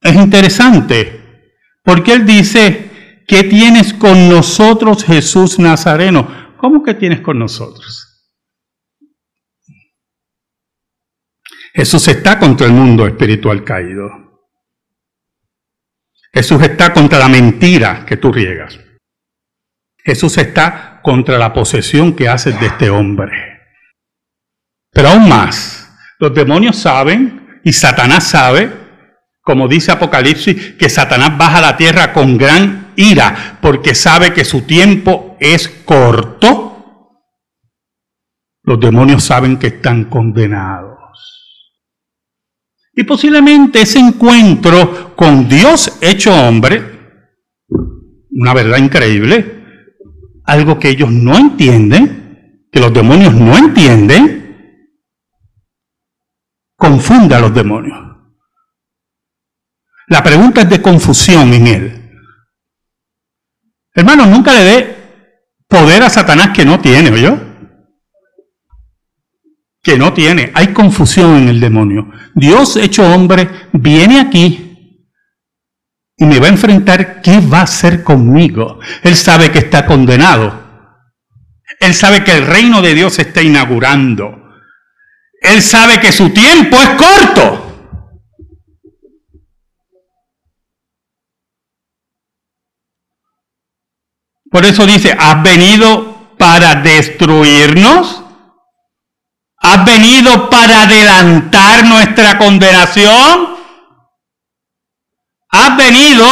es 0.01 0.15
interesante, 0.15 1.53
porque 1.83 2.13
él 2.13 2.25
dice, 2.25 3.23
¿qué 3.27 3.43
tienes 3.43 3.93
con 3.93 4.27
nosotros 4.27 5.05
Jesús 5.05 5.59
Nazareno? 5.59 6.55
¿Cómo 6.57 6.83
que 6.83 6.95
tienes 6.95 7.21
con 7.21 7.37
nosotros? 7.37 8.07
Jesús 11.71 12.07
está 12.07 12.39
contra 12.39 12.65
el 12.65 12.73
mundo 12.73 13.05
espiritual 13.05 13.63
caído. 13.63 14.28
Jesús 16.33 16.61
está 16.61 16.93
contra 16.93 17.19
la 17.19 17.27
mentira 17.27 18.05
que 18.05 18.17
tú 18.17 18.31
riegas. 18.31 18.79
Jesús 20.03 20.37
está 20.37 21.01
contra 21.01 21.37
la 21.37 21.53
posesión 21.53 22.15
que 22.15 22.29
haces 22.29 22.59
de 22.59 22.67
este 22.67 22.89
hombre. 22.89 23.59
Pero 24.91 25.09
aún 25.09 25.27
más, 25.27 25.91
los 26.19 26.33
demonios 26.33 26.77
saben 26.77 27.59
y 27.63 27.73
Satanás 27.73 28.27
sabe, 28.27 28.71
como 29.41 29.67
dice 29.67 29.91
Apocalipsis, 29.91 30.73
que 30.73 30.89
Satanás 30.89 31.37
baja 31.37 31.57
a 31.59 31.61
la 31.61 31.77
tierra 31.77 32.13
con 32.13 32.37
gran 32.37 32.93
ira 32.95 33.57
porque 33.61 33.95
sabe 33.95 34.33
que 34.33 34.45
su 34.45 34.61
tiempo 34.61 35.37
es 35.39 35.67
corto. 35.67 37.15
Los 38.63 38.79
demonios 38.79 39.23
saben 39.23 39.57
que 39.57 39.67
están 39.67 40.05
condenados. 40.05 40.98
Y 42.99 43.05
posiblemente 43.05 43.83
ese 43.83 43.97
encuentro 43.97 45.15
con 45.15 45.47
Dios 45.47 45.99
hecho 46.01 46.35
hombre, 46.35 47.15
una 48.29 48.53
verdad 48.53 48.77
increíble, 48.77 49.93
algo 50.43 50.77
que 50.77 50.89
ellos 50.89 51.09
no 51.09 51.37
entienden, 51.37 52.67
que 52.69 52.81
los 52.81 52.93
demonios 52.93 53.33
no 53.33 53.57
entienden, 53.57 54.99
confunde 56.75 57.35
a 57.35 57.39
los 57.39 57.53
demonios. 57.53 57.97
La 60.09 60.21
pregunta 60.21 60.63
es 60.63 60.69
de 60.69 60.81
confusión 60.81 61.53
en 61.53 61.67
él. 61.67 62.19
Hermano, 63.93 64.25
nunca 64.25 64.51
le 64.51 64.63
dé 64.65 64.95
poder 65.69 66.03
a 66.03 66.09
Satanás 66.09 66.49
que 66.53 66.65
no 66.65 66.81
tiene, 66.81 67.11
¿oyó? 67.11 67.48
Que 69.89 69.97
no 69.97 70.13
tiene. 70.13 70.51
Hay 70.53 70.67
confusión 70.67 71.35
en 71.35 71.49
el 71.49 71.59
demonio. 71.59 72.11
Dios 72.35 72.75
hecho 72.75 73.11
hombre 73.11 73.49
viene 73.73 74.19
aquí 74.19 75.07
y 76.15 76.25
me 76.25 76.37
va 76.37 76.45
a 76.45 76.51
enfrentar, 76.51 77.23
¿qué 77.23 77.39
va 77.39 77.61
a 77.61 77.63
hacer 77.63 78.03
conmigo? 78.03 78.79
Él 79.01 79.15
sabe 79.15 79.51
que 79.51 79.57
está 79.57 79.87
condenado. 79.87 80.93
Él 81.79 81.95
sabe 81.95 82.23
que 82.23 82.33
el 82.33 82.45
reino 82.45 82.83
de 82.83 82.93
Dios 82.93 83.15
se 83.15 83.23
está 83.23 83.41
inaugurando. 83.41 84.51
Él 85.41 85.59
sabe 85.59 85.99
que 85.99 86.11
su 86.11 86.29
tiempo 86.29 86.77
es 86.79 86.89
corto. 86.89 87.97
Por 94.51 94.65
eso 94.65 94.85
dice, 94.85 95.17
¿has 95.17 95.41
venido 95.41 96.35
para 96.37 96.75
destruirnos? 96.75 98.28
¿Has 99.61 99.85
venido 99.85 100.49
para 100.49 100.83
adelantar 100.83 101.85
nuestra 101.85 102.37
condenación? 102.37 103.59
has 105.49 105.77
venido 105.77 106.25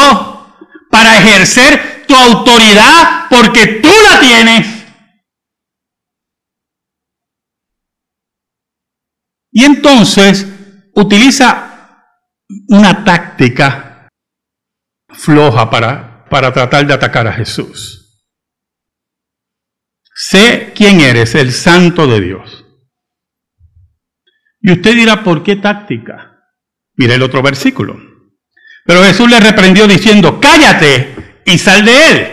para 0.89 1.17
ejercer 1.17 2.05
tu 2.07 2.15
autoridad 2.15 3.27
porque 3.29 3.79
tú 3.81 3.89
la 4.09 4.19
tienes. 4.19 4.85
Y 9.51 9.63
entonces 9.63 10.45
utiliza 10.93 12.03
una 12.69 13.03
táctica 13.03 14.07
floja 15.09 15.69
para, 15.69 16.25
para 16.29 16.53
tratar 16.53 16.85
de 16.85 16.93
atacar 16.93 17.27
a 17.27 17.33
Jesús. 17.33 18.23
Sé 20.13 20.73
quién 20.75 21.01
eres, 21.01 21.33
el 21.35 21.51
santo 21.51 22.07
de 22.07 22.21
Dios. 22.21 22.66
Y 24.67 24.71
usted 24.73 24.95
dirá, 24.95 25.23
¿por 25.23 25.43
qué 25.43 25.55
táctica? 25.55 26.41
Mire 26.97 27.15
el 27.15 27.23
otro 27.23 27.41
versículo. 27.41 27.97
Pero 28.85 29.01
Jesús 29.01 29.29
le 29.29 29.39
reprendió 29.39 29.87
diciendo, 29.87 30.41
cállate 30.41 31.41
y 31.45 31.57
sal 31.57 31.85
de 31.85 32.11
él. 32.11 32.27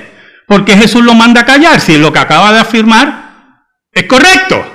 Porque 0.49 0.77
Jesús 0.77 1.05
lo 1.05 1.15
manda 1.15 1.43
a 1.43 1.47
callar 1.47 1.81
si 1.81 1.97
lo 1.97 2.13
que 2.13 2.19
acaba 2.19 2.53
de 2.53 2.59
afirmar 2.59 3.63
es 3.93 4.03
correcto. 4.07 4.67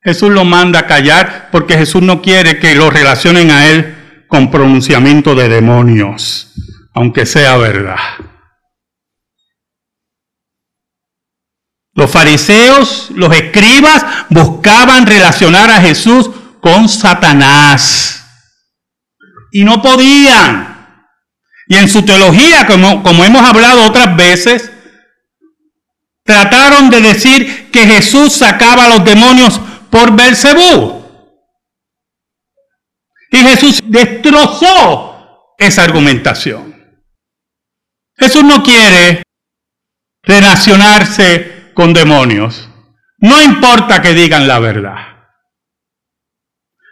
Jesús 0.00 0.30
lo 0.30 0.46
manda 0.46 0.78
a 0.78 0.86
callar 0.86 1.50
porque 1.52 1.76
Jesús 1.76 2.00
no 2.00 2.22
quiere 2.22 2.58
que 2.58 2.74
lo 2.74 2.88
relacionen 2.88 3.50
a 3.50 3.66
él 3.66 4.24
con 4.26 4.50
pronunciamiento 4.50 5.34
de 5.34 5.50
demonios, 5.50 6.54
aunque 6.94 7.26
sea 7.26 7.58
verdad. 7.58 7.98
Los 11.98 12.12
fariseos, 12.12 13.10
los 13.10 13.34
escribas 13.34 14.04
buscaban 14.30 15.04
relacionar 15.04 15.68
a 15.68 15.80
Jesús 15.80 16.30
con 16.60 16.88
Satanás 16.88 18.24
y 19.50 19.64
no 19.64 19.82
podían. 19.82 21.08
Y 21.66 21.74
en 21.74 21.88
su 21.88 22.04
teología, 22.04 22.68
como, 22.68 23.24
hemos 23.24 23.42
hablado 23.42 23.82
otras 23.82 24.16
veces, 24.16 24.70
trataron 26.22 26.88
de 26.88 27.00
decir 27.00 27.68
que 27.72 27.84
Jesús 27.84 28.32
sacaba 28.32 28.84
a 28.84 28.90
los 28.90 29.04
demonios 29.04 29.60
por 29.90 30.14
Belcebú. 30.14 31.04
Y 33.32 33.38
Jesús 33.38 33.80
destrozó 33.82 35.52
esa 35.58 35.82
argumentación. 35.82 36.76
Jesús 38.16 38.44
no 38.44 38.62
quiere 38.62 39.24
relacionarse 40.22 41.57
con 41.78 41.92
demonios. 41.92 42.68
No 43.18 43.40
importa 43.40 44.02
que 44.02 44.12
digan 44.12 44.48
la 44.48 44.58
verdad. 44.58 44.96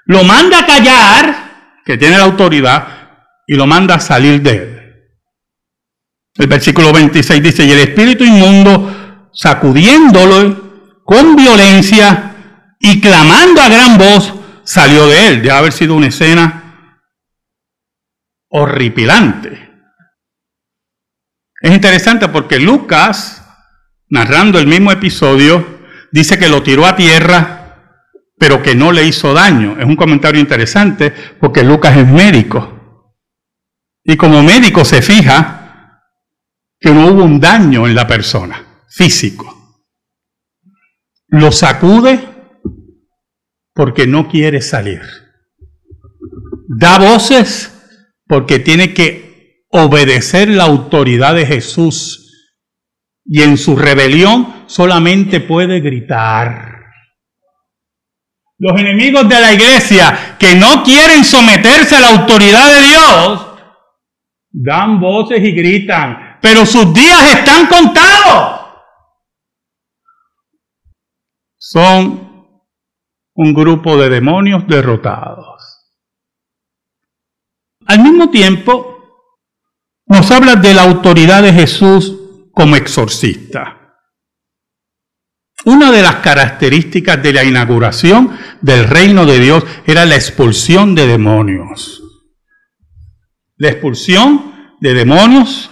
Lo 0.04 0.22
manda 0.22 0.60
a 0.60 0.66
callar 0.66 1.80
que 1.84 1.98
tiene 1.98 2.16
la 2.16 2.22
autoridad 2.22 2.86
y 3.48 3.56
lo 3.56 3.66
manda 3.66 3.96
a 3.96 4.00
salir 4.00 4.40
de 4.42 4.50
él. 4.52 5.10
El 6.36 6.46
versículo 6.46 6.92
26 6.92 7.42
dice, 7.42 7.64
y 7.64 7.72
el 7.72 7.80
espíritu 7.80 8.22
inmundo, 8.22 9.28
sacudiéndolo 9.32 11.02
con 11.04 11.34
violencia, 11.34 12.76
y 12.78 13.00
clamando 13.00 13.60
a 13.60 13.68
gran 13.68 13.98
voz 13.98 14.34
salió 14.62 15.08
de 15.08 15.26
él. 15.26 15.42
Debe 15.42 15.50
haber 15.50 15.72
sido 15.72 15.96
una 15.96 16.06
escena 16.06 16.92
horripilante. 18.50 19.68
Es 21.60 21.72
interesante 21.72 22.28
porque 22.28 22.60
Lucas, 22.60 23.45
narrando 24.08 24.58
el 24.58 24.66
mismo 24.66 24.92
episodio, 24.92 25.64
dice 26.12 26.38
que 26.38 26.48
lo 26.48 26.62
tiró 26.62 26.86
a 26.86 26.96
tierra, 26.96 28.02
pero 28.38 28.62
que 28.62 28.74
no 28.74 28.92
le 28.92 29.06
hizo 29.06 29.32
daño. 29.34 29.76
Es 29.78 29.86
un 29.86 29.96
comentario 29.96 30.40
interesante 30.40 31.12
porque 31.40 31.64
Lucas 31.64 31.96
es 31.96 32.08
médico. 32.08 33.02
Y 34.04 34.16
como 34.16 34.42
médico 34.42 34.84
se 34.84 35.02
fija 35.02 36.02
que 36.78 36.92
no 36.92 37.08
hubo 37.08 37.24
un 37.24 37.40
daño 37.40 37.86
en 37.86 37.94
la 37.94 38.06
persona, 38.06 38.84
físico. 38.88 39.52
Lo 41.28 41.50
sacude 41.50 42.20
porque 43.74 44.06
no 44.06 44.28
quiere 44.28 44.60
salir. 44.60 45.02
Da 46.68 46.98
voces 46.98 47.72
porque 48.26 48.58
tiene 48.58 48.94
que 48.94 49.64
obedecer 49.70 50.48
la 50.48 50.64
autoridad 50.64 51.34
de 51.34 51.46
Jesús 51.46 52.25
y 53.28 53.42
en 53.42 53.56
su 53.56 53.76
rebelión 53.76 54.64
solamente 54.66 55.40
puede 55.40 55.80
gritar. 55.80 56.76
Los 58.58 58.80
enemigos 58.80 59.28
de 59.28 59.40
la 59.40 59.52
iglesia 59.52 60.36
que 60.38 60.54
no 60.54 60.82
quieren 60.82 61.24
someterse 61.24 61.96
a 61.96 62.00
la 62.00 62.08
autoridad 62.10 62.68
de 62.74 62.86
Dios, 62.86 63.46
dan 64.50 64.98
voces 64.98 65.40
y 65.42 65.52
gritan, 65.52 66.38
pero 66.40 66.64
sus 66.64 66.92
días 66.94 67.34
están 67.34 67.66
contados. 67.66 68.60
Son 71.58 72.56
un 73.34 73.54
grupo 73.54 73.96
de 73.98 74.08
demonios 74.08 74.66
derrotados. 74.66 75.56
Al 77.86 78.02
mismo 78.02 78.30
tiempo, 78.30 78.96
nos 80.06 80.30
habla 80.30 80.56
de 80.56 80.72
la 80.72 80.84
autoridad 80.84 81.42
de 81.42 81.52
Jesús 81.52 82.25
como 82.56 82.74
exorcista. 82.74 83.98
Una 85.66 85.92
de 85.92 86.00
las 86.00 86.16
características 86.16 87.22
de 87.22 87.34
la 87.34 87.44
inauguración 87.44 88.34
del 88.62 88.88
reino 88.88 89.26
de 89.26 89.38
Dios 89.38 89.64
era 89.86 90.06
la 90.06 90.14
expulsión 90.14 90.94
de 90.94 91.06
demonios. 91.06 92.02
La 93.58 93.68
expulsión 93.68 94.76
de 94.80 94.94
demonios, 94.94 95.70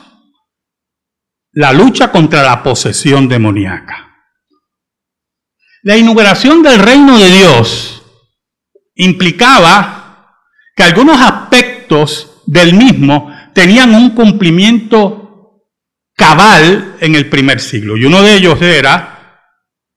la 1.53 1.73
lucha 1.73 2.13
contra 2.13 2.43
la 2.43 2.63
posesión 2.63 3.29
demoníaca. 3.29 4.27
La 5.85 5.97
inauguración 5.97 6.63
del 6.63 6.81
reino 6.81 7.19
de 7.19 7.31
Dios 7.31 8.03
implicaba 8.95 10.37
que 10.77 10.83
algunos 10.83 11.19
aspectos 11.19 12.43
del 12.45 12.75
mismo 12.75 13.35
tenían 13.55 13.95
un 13.95 14.11
cumplimiento 14.11 15.24
cabal 16.17 16.97
en 17.01 17.15
el 17.15 17.29
primer 17.29 17.61
siglo. 17.61 17.97
Y 17.97 18.05
uno 18.05 18.23
de 18.23 18.35
ellos 18.35 18.61
era 18.63 19.51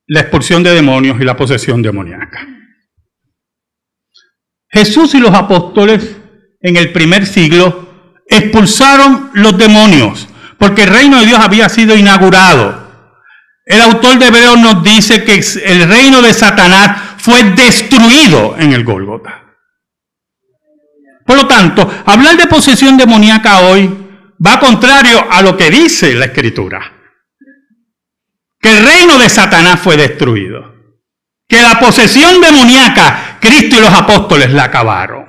la 0.08 0.22
expulsión 0.22 0.64
de 0.64 0.74
demonios 0.74 1.20
y 1.20 1.24
la 1.24 1.36
posesión 1.36 1.82
demoníaca. 1.82 2.48
Jesús 4.70 5.14
y 5.16 5.20
los 5.20 5.34
apóstoles 5.34 6.18
en 6.62 6.78
el 6.78 6.92
primer 6.92 7.26
siglo 7.26 7.88
expulsaron 8.28 9.32
los 9.34 9.58
demonios, 9.58 10.28
porque 10.58 10.84
el 10.84 10.90
reino 10.90 11.20
de 11.20 11.28
Dios 11.28 11.40
había 11.40 11.70
sido 11.70 11.96
inaugurado. 11.96 12.86
El 13.66 13.82
autor 13.82 14.18
de 14.18 14.28
Hebreos 14.28 14.58
nos 14.60 14.84
dice 14.84 15.24
que 15.24 15.42
el 15.66 15.88
reino 15.88 16.22
de 16.22 16.34
Satanás 16.34 17.16
fue 17.18 17.44
destruido 17.44 18.56
en 18.58 18.74
el 18.74 18.84
Gólgota. 18.84 19.44
Por 21.26 21.36
lo 21.36 21.48
tanto, 21.48 21.90
hablar 22.06 22.38
de 22.38 22.48
posesión 22.48 22.96
demoníaca 22.96 23.60
hoy 23.62 24.07
va 24.46 24.60
contrario 24.60 25.26
a 25.30 25.42
lo 25.42 25.56
que 25.58 25.70
dice 25.70 26.14
la 26.14 26.26
escritura. 26.26 26.94
Que 28.60 28.78
el 28.78 28.86
reino 28.86 29.18
de 29.18 29.30
Satanás 29.30 29.80
fue 29.80 29.98
destruido. 29.98 30.76
Que 31.48 31.62
la 31.62 31.80
posesión 31.80 32.42
demoníaca, 32.42 33.38
Cristo 33.40 33.78
y 33.78 33.82
los 33.82 33.94
apóstoles 33.94 34.52
la 34.52 34.66
acabaron. 34.66 35.26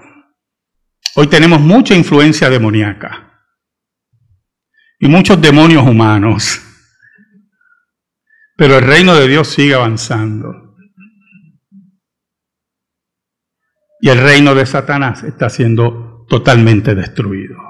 Hoy 1.14 1.26
tenemos 1.28 1.60
mucha 1.60 1.94
influencia 1.94 2.50
demoníaca. 2.50 3.42
Y 4.98 5.08
muchos 5.08 5.40
demonios 5.40 5.86
humanos. 5.86 6.60
Pero 8.56 8.78
el 8.78 8.84
reino 8.84 9.14
de 9.14 9.28
Dios 9.28 9.48
sigue 9.48 9.74
avanzando. 9.74 10.76
Y 14.00 14.08
el 14.08 14.18
reino 14.18 14.54
de 14.54 14.66
Satanás 14.66 15.22
está 15.22 15.50
siendo 15.50 16.26
totalmente 16.28 16.94
destruido. 16.94 17.67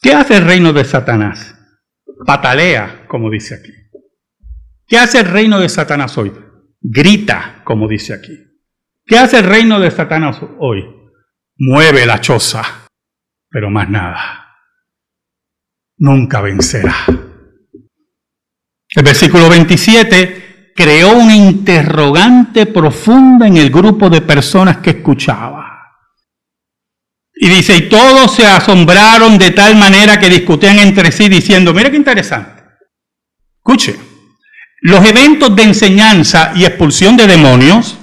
¿Qué 0.00 0.12
hace 0.12 0.36
el 0.36 0.44
reino 0.44 0.72
de 0.72 0.84
Satanás? 0.84 1.54
Patalea, 2.24 3.06
como 3.08 3.30
dice 3.30 3.56
aquí. 3.56 3.72
¿Qué 4.86 4.98
hace 4.98 5.20
el 5.20 5.26
reino 5.26 5.58
de 5.58 5.68
Satanás 5.68 6.16
hoy? 6.16 6.32
Grita, 6.80 7.62
como 7.64 7.88
dice 7.88 8.14
aquí. 8.14 8.32
¿Qué 9.04 9.18
hace 9.18 9.38
el 9.38 9.44
reino 9.44 9.80
de 9.80 9.90
Satanás 9.90 10.40
hoy? 10.60 10.84
Mueve 11.56 12.06
la 12.06 12.20
choza, 12.20 12.62
pero 13.50 13.70
más 13.70 13.90
nada. 13.90 14.56
Nunca 15.96 16.40
vencerá. 16.40 16.94
El 17.08 19.02
versículo 19.02 19.48
27 19.48 20.72
creó 20.74 21.16
una 21.16 21.34
interrogante 21.34 22.66
profunda 22.66 23.48
en 23.48 23.56
el 23.56 23.70
grupo 23.70 24.08
de 24.08 24.20
personas 24.20 24.76
que 24.78 24.90
escuchaba. 24.90 25.57
Y 27.40 27.48
dice, 27.48 27.76
y 27.76 27.88
todos 27.88 28.34
se 28.34 28.44
asombraron 28.44 29.38
de 29.38 29.52
tal 29.52 29.76
manera 29.76 30.18
que 30.18 30.28
discutían 30.28 30.78
entre 30.80 31.12
sí 31.12 31.28
diciendo, 31.28 31.72
mira 31.72 31.90
qué 31.90 31.96
interesante. 31.96 32.64
Escuche, 33.58 33.96
los 34.80 35.04
eventos 35.04 35.54
de 35.54 35.62
enseñanza 35.62 36.52
y 36.56 36.64
expulsión 36.64 37.16
de 37.16 37.28
demonios 37.28 37.96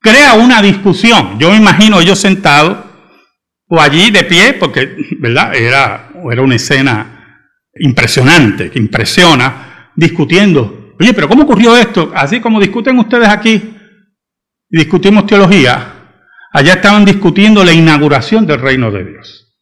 crea 0.00 0.34
una 0.34 0.62
discusión. 0.62 1.38
Yo 1.40 1.50
me 1.50 1.56
imagino 1.56 2.00
ellos 2.00 2.20
sentados 2.20 2.78
o 3.66 3.80
allí 3.80 4.10
de 4.10 4.24
pie, 4.24 4.52
porque, 4.52 4.96
¿verdad? 5.18 5.54
Era, 5.54 6.10
era 6.30 6.42
una 6.42 6.56
escena 6.56 7.40
impresionante, 7.74 8.70
que 8.70 8.78
impresiona, 8.78 9.90
discutiendo. 9.96 10.94
Oye, 11.00 11.14
pero 11.14 11.28
¿cómo 11.28 11.44
ocurrió 11.44 11.76
esto? 11.76 12.12
Así 12.14 12.40
como 12.40 12.60
discuten 12.60 12.98
ustedes 12.98 13.28
aquí, 13.28 13.74
discutimos 14.68 15.26
teología, 15.26 16.01
Allá 16.52 16.74
estaban 16.74 17.04
discutiendo 17.04 17.64
la 17.64 17.72
inauguración 17.72 18.46
del 18.46 18.60
reino 18.60 18.90
de 18.90 19.04
Dios. 19.04 19.58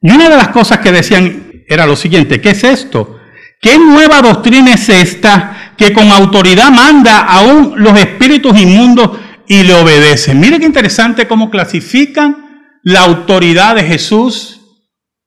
Y 0.00 0.10
una 0.10 0.28
de 0.28 0.36
las 0.36 0.48
cosas 0.48 0.78
que 0.78 0.92
decían 0.92 1.64
era 1.68 1.86
lo 1.86 1.96
siguiente, 1.96 2.40
¿qué 2.40 2.50
es 2.50 2.64
esto? 2.64 3.20
¿Qué 3.60 3.78
nueva 3.78 4.22
doctrina 4.22 4.74
es 4.74 4.88
esta 4.88 5.74
que 5.76 5.92
con 5.92 6.10
autoridad 6.10 6.70
manda 6.70 7.20
aún 7.20 7.74
los 7.76 7.98
espíritus 7.98 8.58
inmundos 8.58 9.18
y 9.46 9.62
le 9.62 9.74
obedecen? 9.74 10.40
Mire 10.40 10.58
qué 10.58 10.66
interesante 10.66 11.26
cómo 11.26 11.50
clasifican 11.50 12.70
la 12.82 13.00
autoridad 13.00 13.74
de 13.74 13.84
Jesús 13.84 14.60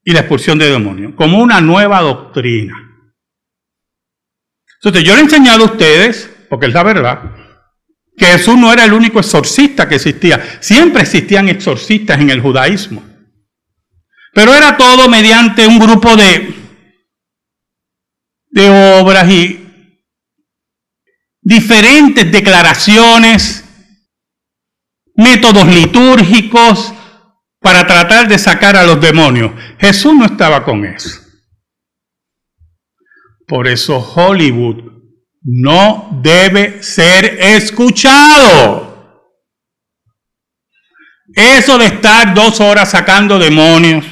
y 0.03 0.11
la 0.11 0.21
expulsión 0.21 0.57
de 0.57 0.69
demonios 0.69 1.13
como 1.15 1.39
una 1.39 1.61
nueva 1.61 2.01
doctrina. 2.01 2.75
Entonces 4.75 5.03
yo 5.03 5.13
le 5.13 5.21
he 5.21 5.23
enseñado 5.23 5.63
a 5.63 5.67
ustedes, 5.67 6.29
porque 6.49 6.65
es 6.65 6.73
la 6.73 6.83
verdad, 6.83 7.19
que 8.17 8.25
Jesús 8.25 8.57
no 8.57 8.71
era 8.71 8.85
el 8.85 8.93
único 8.93 9.19
exorcista 9.19 9.87
que 9.87 9.95
existía. 9.95 10.59
Siempre 10.59 11.01
existían 11.01 11.49
exorcistas 11.49 12.19
en 12.19 12.29
el 12.29 12.41
judaísmo. 12.41 13.03
Pero 14.33 14.53
era 14.53 14.77
todo 14.77 15.09
mediante 15.09 15.67
un 15.67 15.79
grupo 15.79 16.15
de, 16.15 16.53
de 18.49 18.69
obras 18.99 19.29
y 19.29 19.67
diferentes 21.41 22.31
declaraciones, 22.31 23.65
métodos 25.15 25.67
litúrgicos 25.67 26.93
para 27.59 27.85
tratar 27.85 28.27
de 28.27 28.39
sacar 28.39 28.75
a 28.75 28.83
los 28.83 29.01
demonios. 29.01 29.51
Jesús 29.79 30.13
no 30.15 30.25
estaba 30.25 30.63
con 30.63 30.85
eso. 30.85 31.19
Por 33.47 33.67
eso 33.67 33.99
Hollywood 33.99 34.90
no 35.41 36.19
debe 36.21 36.83
ser 36.83 37.37
escuchado. 37.39 38.91
Eso 41.33 41.77
de 41.77 41.85
estar 41.85 42.33
dos 42.33 42.59
horas 42.59 42.91
sacando 42.91 43.39
demonios 43.39 44.05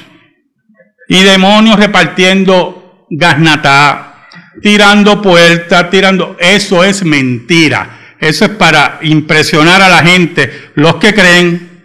y 1.08 1.24
demonios 1.24 1.78
repartiendo 1.78 3.08
gasnatá, 3.10 4.28
tirando 4.62 5.22
puertas, 5.22 5.90
tirando, 5.90 6.38
eso 6.40 6.84
es 6.84 7.04
mentira. 7.04 7.98
Eso 8.20 8.46
es 8.46 8.52
para 8.52 9.00
impresionar 9.02 9.82
a 9.82 9.90
la 9.90 10.04
gente, 10.04 10.72
los 10.76 10.96
que 10.96 11.14
creen 11.14 11.84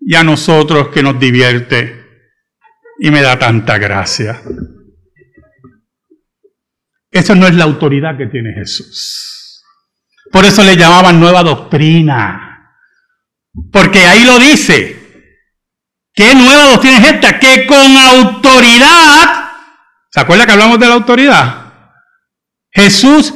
y 0.00 0.14
a 0.14 0.24
nosotros 0.24 0.88
que 0.88 1.02
nos 1.02 1.20
divierte 1.20 2.02
y 2.98 3.10
me 3.10 3.20
da 3.20 3.38
tanta 3.38 3.78
gracia. 3.78 4.40
Esa 7.12 7.34
no 7.34 7.46
es 7.46 7.54
la 7.54 7.64
autoridad 7.64 8.16
que 8.16 8.26
tiene 8.26 8.54
Jesús. 8.54 9.62
Por 10.32 10.46
eso 10.46 10.64
le 10.64 10.76
llamaban 10.76 11.20
nueva 11.20 11.42
doctrina. 11.42 12.72
Porque 13.70 13.98
ahí 14.06 14.24
lo 14.24 14.38
dice. 14.38 14.98
¿Qué 16.14 16.34
nueva 16.34 16.70
doctrina 16.70 16.98
es 16.98 17.12
esta? 17.12 17.38
Que 17.38 17.66
con 17.66 17.96
autoridad, 17.96 19.50
¿se 20.10 20.20
acuerda 20.20 20.46
que 20.46 20.52
hablamos 20.52 20.80
de 20.80 20.88
la 20.88 20.94
autoridad? 20.94 21.72
Jesús 22.70 23.34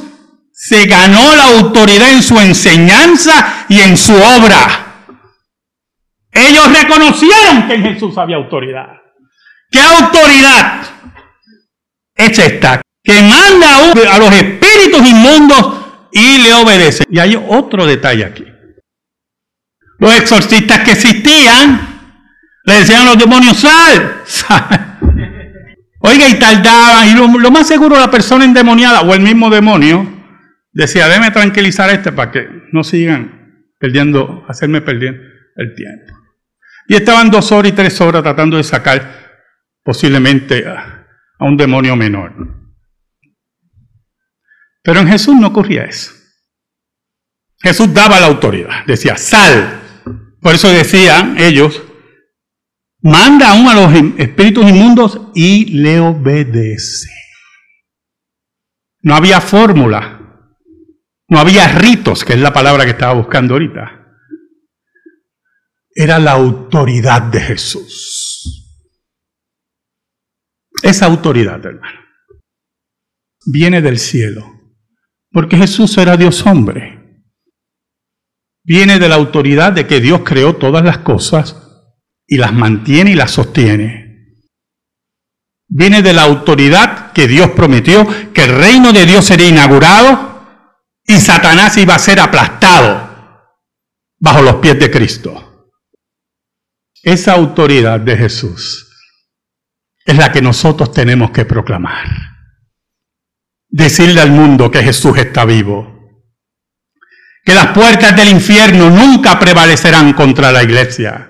se 0.51 0.87
ganó 0.87 1.35
la 1.35 1.59
autoridad 1.59 2.11
en 2.11 2.23
su 2.23 2.39
enseñanza 2.39 3.65
y 3.69 3.79
en 3.79 3.95
su 3.95 4.15
obra. 4.15 5.05
Ellos 6.31 6.81
reconocieron 6.81 7.67
que 7.67 7.75
en 7.75 7.83
Jesús 7.83 8.17
había 8.17 8.37
autoridad. 8.37 8.87
¿Qué 9.69 9.79
autoridad 9.79 10.81
es 12.15 12.39
esta? 12.39 12.81
Que 13.07 13.21
manda 13.21 14.13
a 14.13 14.19
los 14.19 14.33
espíritus 14.33 15.07
inmundos 15.07 15.85
y 16.11 16.39
le 16.39 16.53
obedece. 16.53 17.05
Y 17.09 17.19
hay 17.19 17.41
otro 17.47 17.85
detalle 17.85 18.25
aquí. 18.25 18.45
Los 19.97 20.13
exorcistas 20.13 20.79
que 20.79 20.91
existían 20.91 21.79
le 22.65 22.73
decían 22.73 23.03
a 23.03 23.05
los 23.05 23.17
demonios, 23.17 23.57
sal, 23.57 24.23
sal. 24.25 24.99
Oiga, 26.01 26.27
y 26.27 26.35
tardaban, 26.35 27.07
y 27.07 27.13
lo, 27.13 27.49
más 27.49 27.65
seguro 27.65 27.97
la 27.97 28.11
persona 28.11 28.43
endemoniada 28.43 29.01
o 29.01 29.13
el 29.13 29.21
mismo 29.21 29.49
demonio 29.49 30.05
decía, 30.73 31.07
déme 31.07 31.31
tranquilizar 31.31 31.89
a 31.89 31.93
este 31.93 32.11
para 32.11 32.29
que 32.31 32.45
no 32.73 32.83
sigan 32.83 33.71
perdiendo, 33.79 34.43
hacerme 34.49 34.81
perder 34.81 35.15
el 35.55 35.75
tiempo. 35.75 36.13
Y 36.89 36.95
estaban 36.95 37.31
dos 37.31 37.53
horas 37.53 37.71
y 37.71 37.75
tres 37.75 38.01
horas 38.01 38.21
tratando 38.21 38.57
de 38.57 38.63
sacar 38.63 39.01
posiblemente 39.81 40.67
a, 40.67 41.07
a 41.39 41.45
un 41.45 41.55
demonio 41.55 41.95
menor. 41.95 42.66
Pero 44.87 45.01
en 45.01 45.09
Jesús 45.09 45.35
no 45.35 45.47
ocurría 45.47 45.83
eso. 45.83 46.13
Jesús 47.59 47.93
daba 47.93 48.21
la 48.21 48.27
autoridad, 48.27 48.85
decía, 48.85 49.17
sal. 49.17 49.81
Por 50.39 50.55
eso 50.55 50.69
decían 50.69 51.37
ellos, 51.37 51.83
manda 53.01 53.51
aún 53.51 53.67
a 53.67 53.73
los 53.73 53.93
espíritus 54.17 54.65
inmundos 54.65 55.19
y 55.35 55.77
le 55.77 55.99
obedece. 55.99 57.09
No 59.01 59.13
había 59.13 59.41
fórmula, 59.41 60.55
no 61.27 61.37
había 61.37 61.67
ritos, 61.67 62.23
que 62.23 62.31
es 62.31 62.39
la 62.39 62.53
palabra 62.53 62.85
que 62.85 62.91
estaba 62.91 63.11
buscando 63.11 63.55
ahorita. 63.55 64.07
Era 65.93 66.17
la 66.17 66.31
autoridad 66.31 67.23
de 67.23 67.41
Jesús. 67.41 68.71
Esa 70.81 71.07
autoridad, 71.07 71.65
hermano, 71.65 71.99
viene 73.45 73.81
del 73.81 73.99
cielo, 73.99 74.56
porque 75.37 75.55
Jesús 75.55 75.95
era 75.99 76.17
Dios 76.17 76.43
hombre. 76.47 77.21
Viene 78.63 78.97
de 78.97 79.07
la 79.07 79.13
autoridad 79.13 79.71
de 79.71 79.85
que 79.85 79.99
Dios 79.99 80.21
creó 80.25 80.55
todas 80.55 80.83
las 80.83 80.97
cosas 80.97 81.55
y 82.25 82.37
las 82.37 82.53
mantiene 82.53 83.11
y 83.11 83.13
las 83.13 83.29
sostiene. 83.29 84.33
Viene 85.67 86.01
de 86.01 86.13
la 86.13 86.23
autoridad 86.23 87.11
que 87.11 87.27
Dios 87.27 87.51
prometió, 87.51 88.07
que 88.33 88.45
el 88.45 88.55
reino 88.57 88.91
de 88.91 89.05
Dios 89.05 89.25
sería 89.25 89.49
inaugurado 89.49 90.43
y 91.05 91.17
Satanás 91.17 91.77
iba 91.77 91.93
a 91.93 91.99
ser 91.99 92.19
aplastado 92.19 93.53
bajo 94.17 94.41
los 94.41 94.55
pies 94.55 94.79
de 94.79 94.89
Cristo. 94.89 95.69
Esa 97.03 97.33
autoridad 97.33 97.99
de 97.99 98.17
Jesús 98.17 98.89
es 100.03 100.17
la 100.17 100.31
que 100.31 100.41
nosotros 100.41 100.91
tenemos 100.91 101.29
que 101.29 101.45
proclamar. 101.45 102.36
Decirle 103.77 104.21
al 104.21 104.31
mundo 104.31 104.71
que 104.71 104.81
Jesús 104.81 105.15
está 105.19 105.45
vivo. 105.45 106.25
Que 107.45 107.53
las 107.53 107.67
puertas 107.67 108.15
del 108.15 108.29
infierno 108.29 108.89
nunca 108.89 109.37
prevalecerán 109.37 110.13
contra 110.13 110.51
la 110.51 110.63
iglesia 110.63 111.29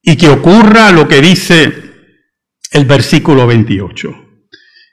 y 0.00 0.16
que 0.16 0.30
ocurra 0.30 0.90
lo 0.90 1.06
que 1.06 1.20
dice 1.20 1.70
el 2.70 2.86
versículo 2.86 3.46
28. 3.46 4.08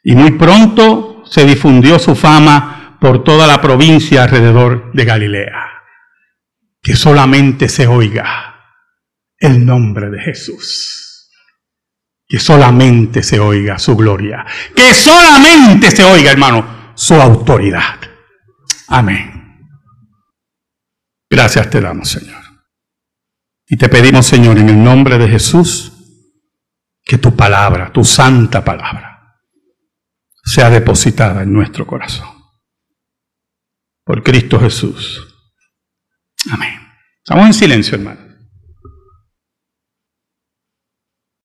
Y 0.04 0.14
muy 0.14 0.32
pronto 0.32 1.24
se 1.26 1.46
difundió 1.46 1.98
su 2.00 2.16
fama 2.16 2.98
por 3.00 3.24
toda 3.24 3.48
la 3.48 3.62
provincia 3.62 4.24
alrededor 4.24 4.92
de 4.92 5.06
Galilea. 5.06 5.70
Que 6.82 6.98
solamente 6.98 7.70
se 7.70 7.88
oiga 7.88 8.58
el 9.40 9.66
nombre 9.66 10.10
de 10.10 10.20
Jesús. 10.20 11.07
Que 12.28 12.40
solamente 12.40 13.24
se 13.24 13.40
oiga 13.40 13.80
su 13.80 13.96
gloria. 13.96 14.46
Que 14.76 14.94
solamente 14.94 15.90
se 15.92 16.04
oiga, 16.04 16.32
hermano, 16.32 16.92
su 16.96 17.14
autoridad. 17.16 18.00
Amén. 18.88 19.38
Gracias 21.30 21.70
te 21.70 21.82
damos, 21.82 22.10
Señor. 22.10 22.42
Y 23.68 23.78
te 23.78 23.90
pedimos, 23.90 24.26
Señor, 24.26 24.58
en 24.58 24.70
el 24.70 24.84
nombre 24.84 25.18
de 25.18 25.28
Jesús, 25.28 25.94
que 27.04 27.18
tu 27.18 27.36
palabra, 27.36 27.92
tu 27.92 28.04
santa 28.04 28.64
palabra, 28.64 29.38
sea 30.44 30.70
depositada 30.70 31.44
en 31.44 31.54
nuestro 31.54 31.86
corazón. 31.86 32.28
Por 34.04 34.24
Cristo 34.24 34.60
Jesús. 34.60 35.22
Amén. 36.52 36.80
Estamos 37.24 37.48
en 37.48 37.54
silencio, 37.54 37.98
hermano. 37.98 38.27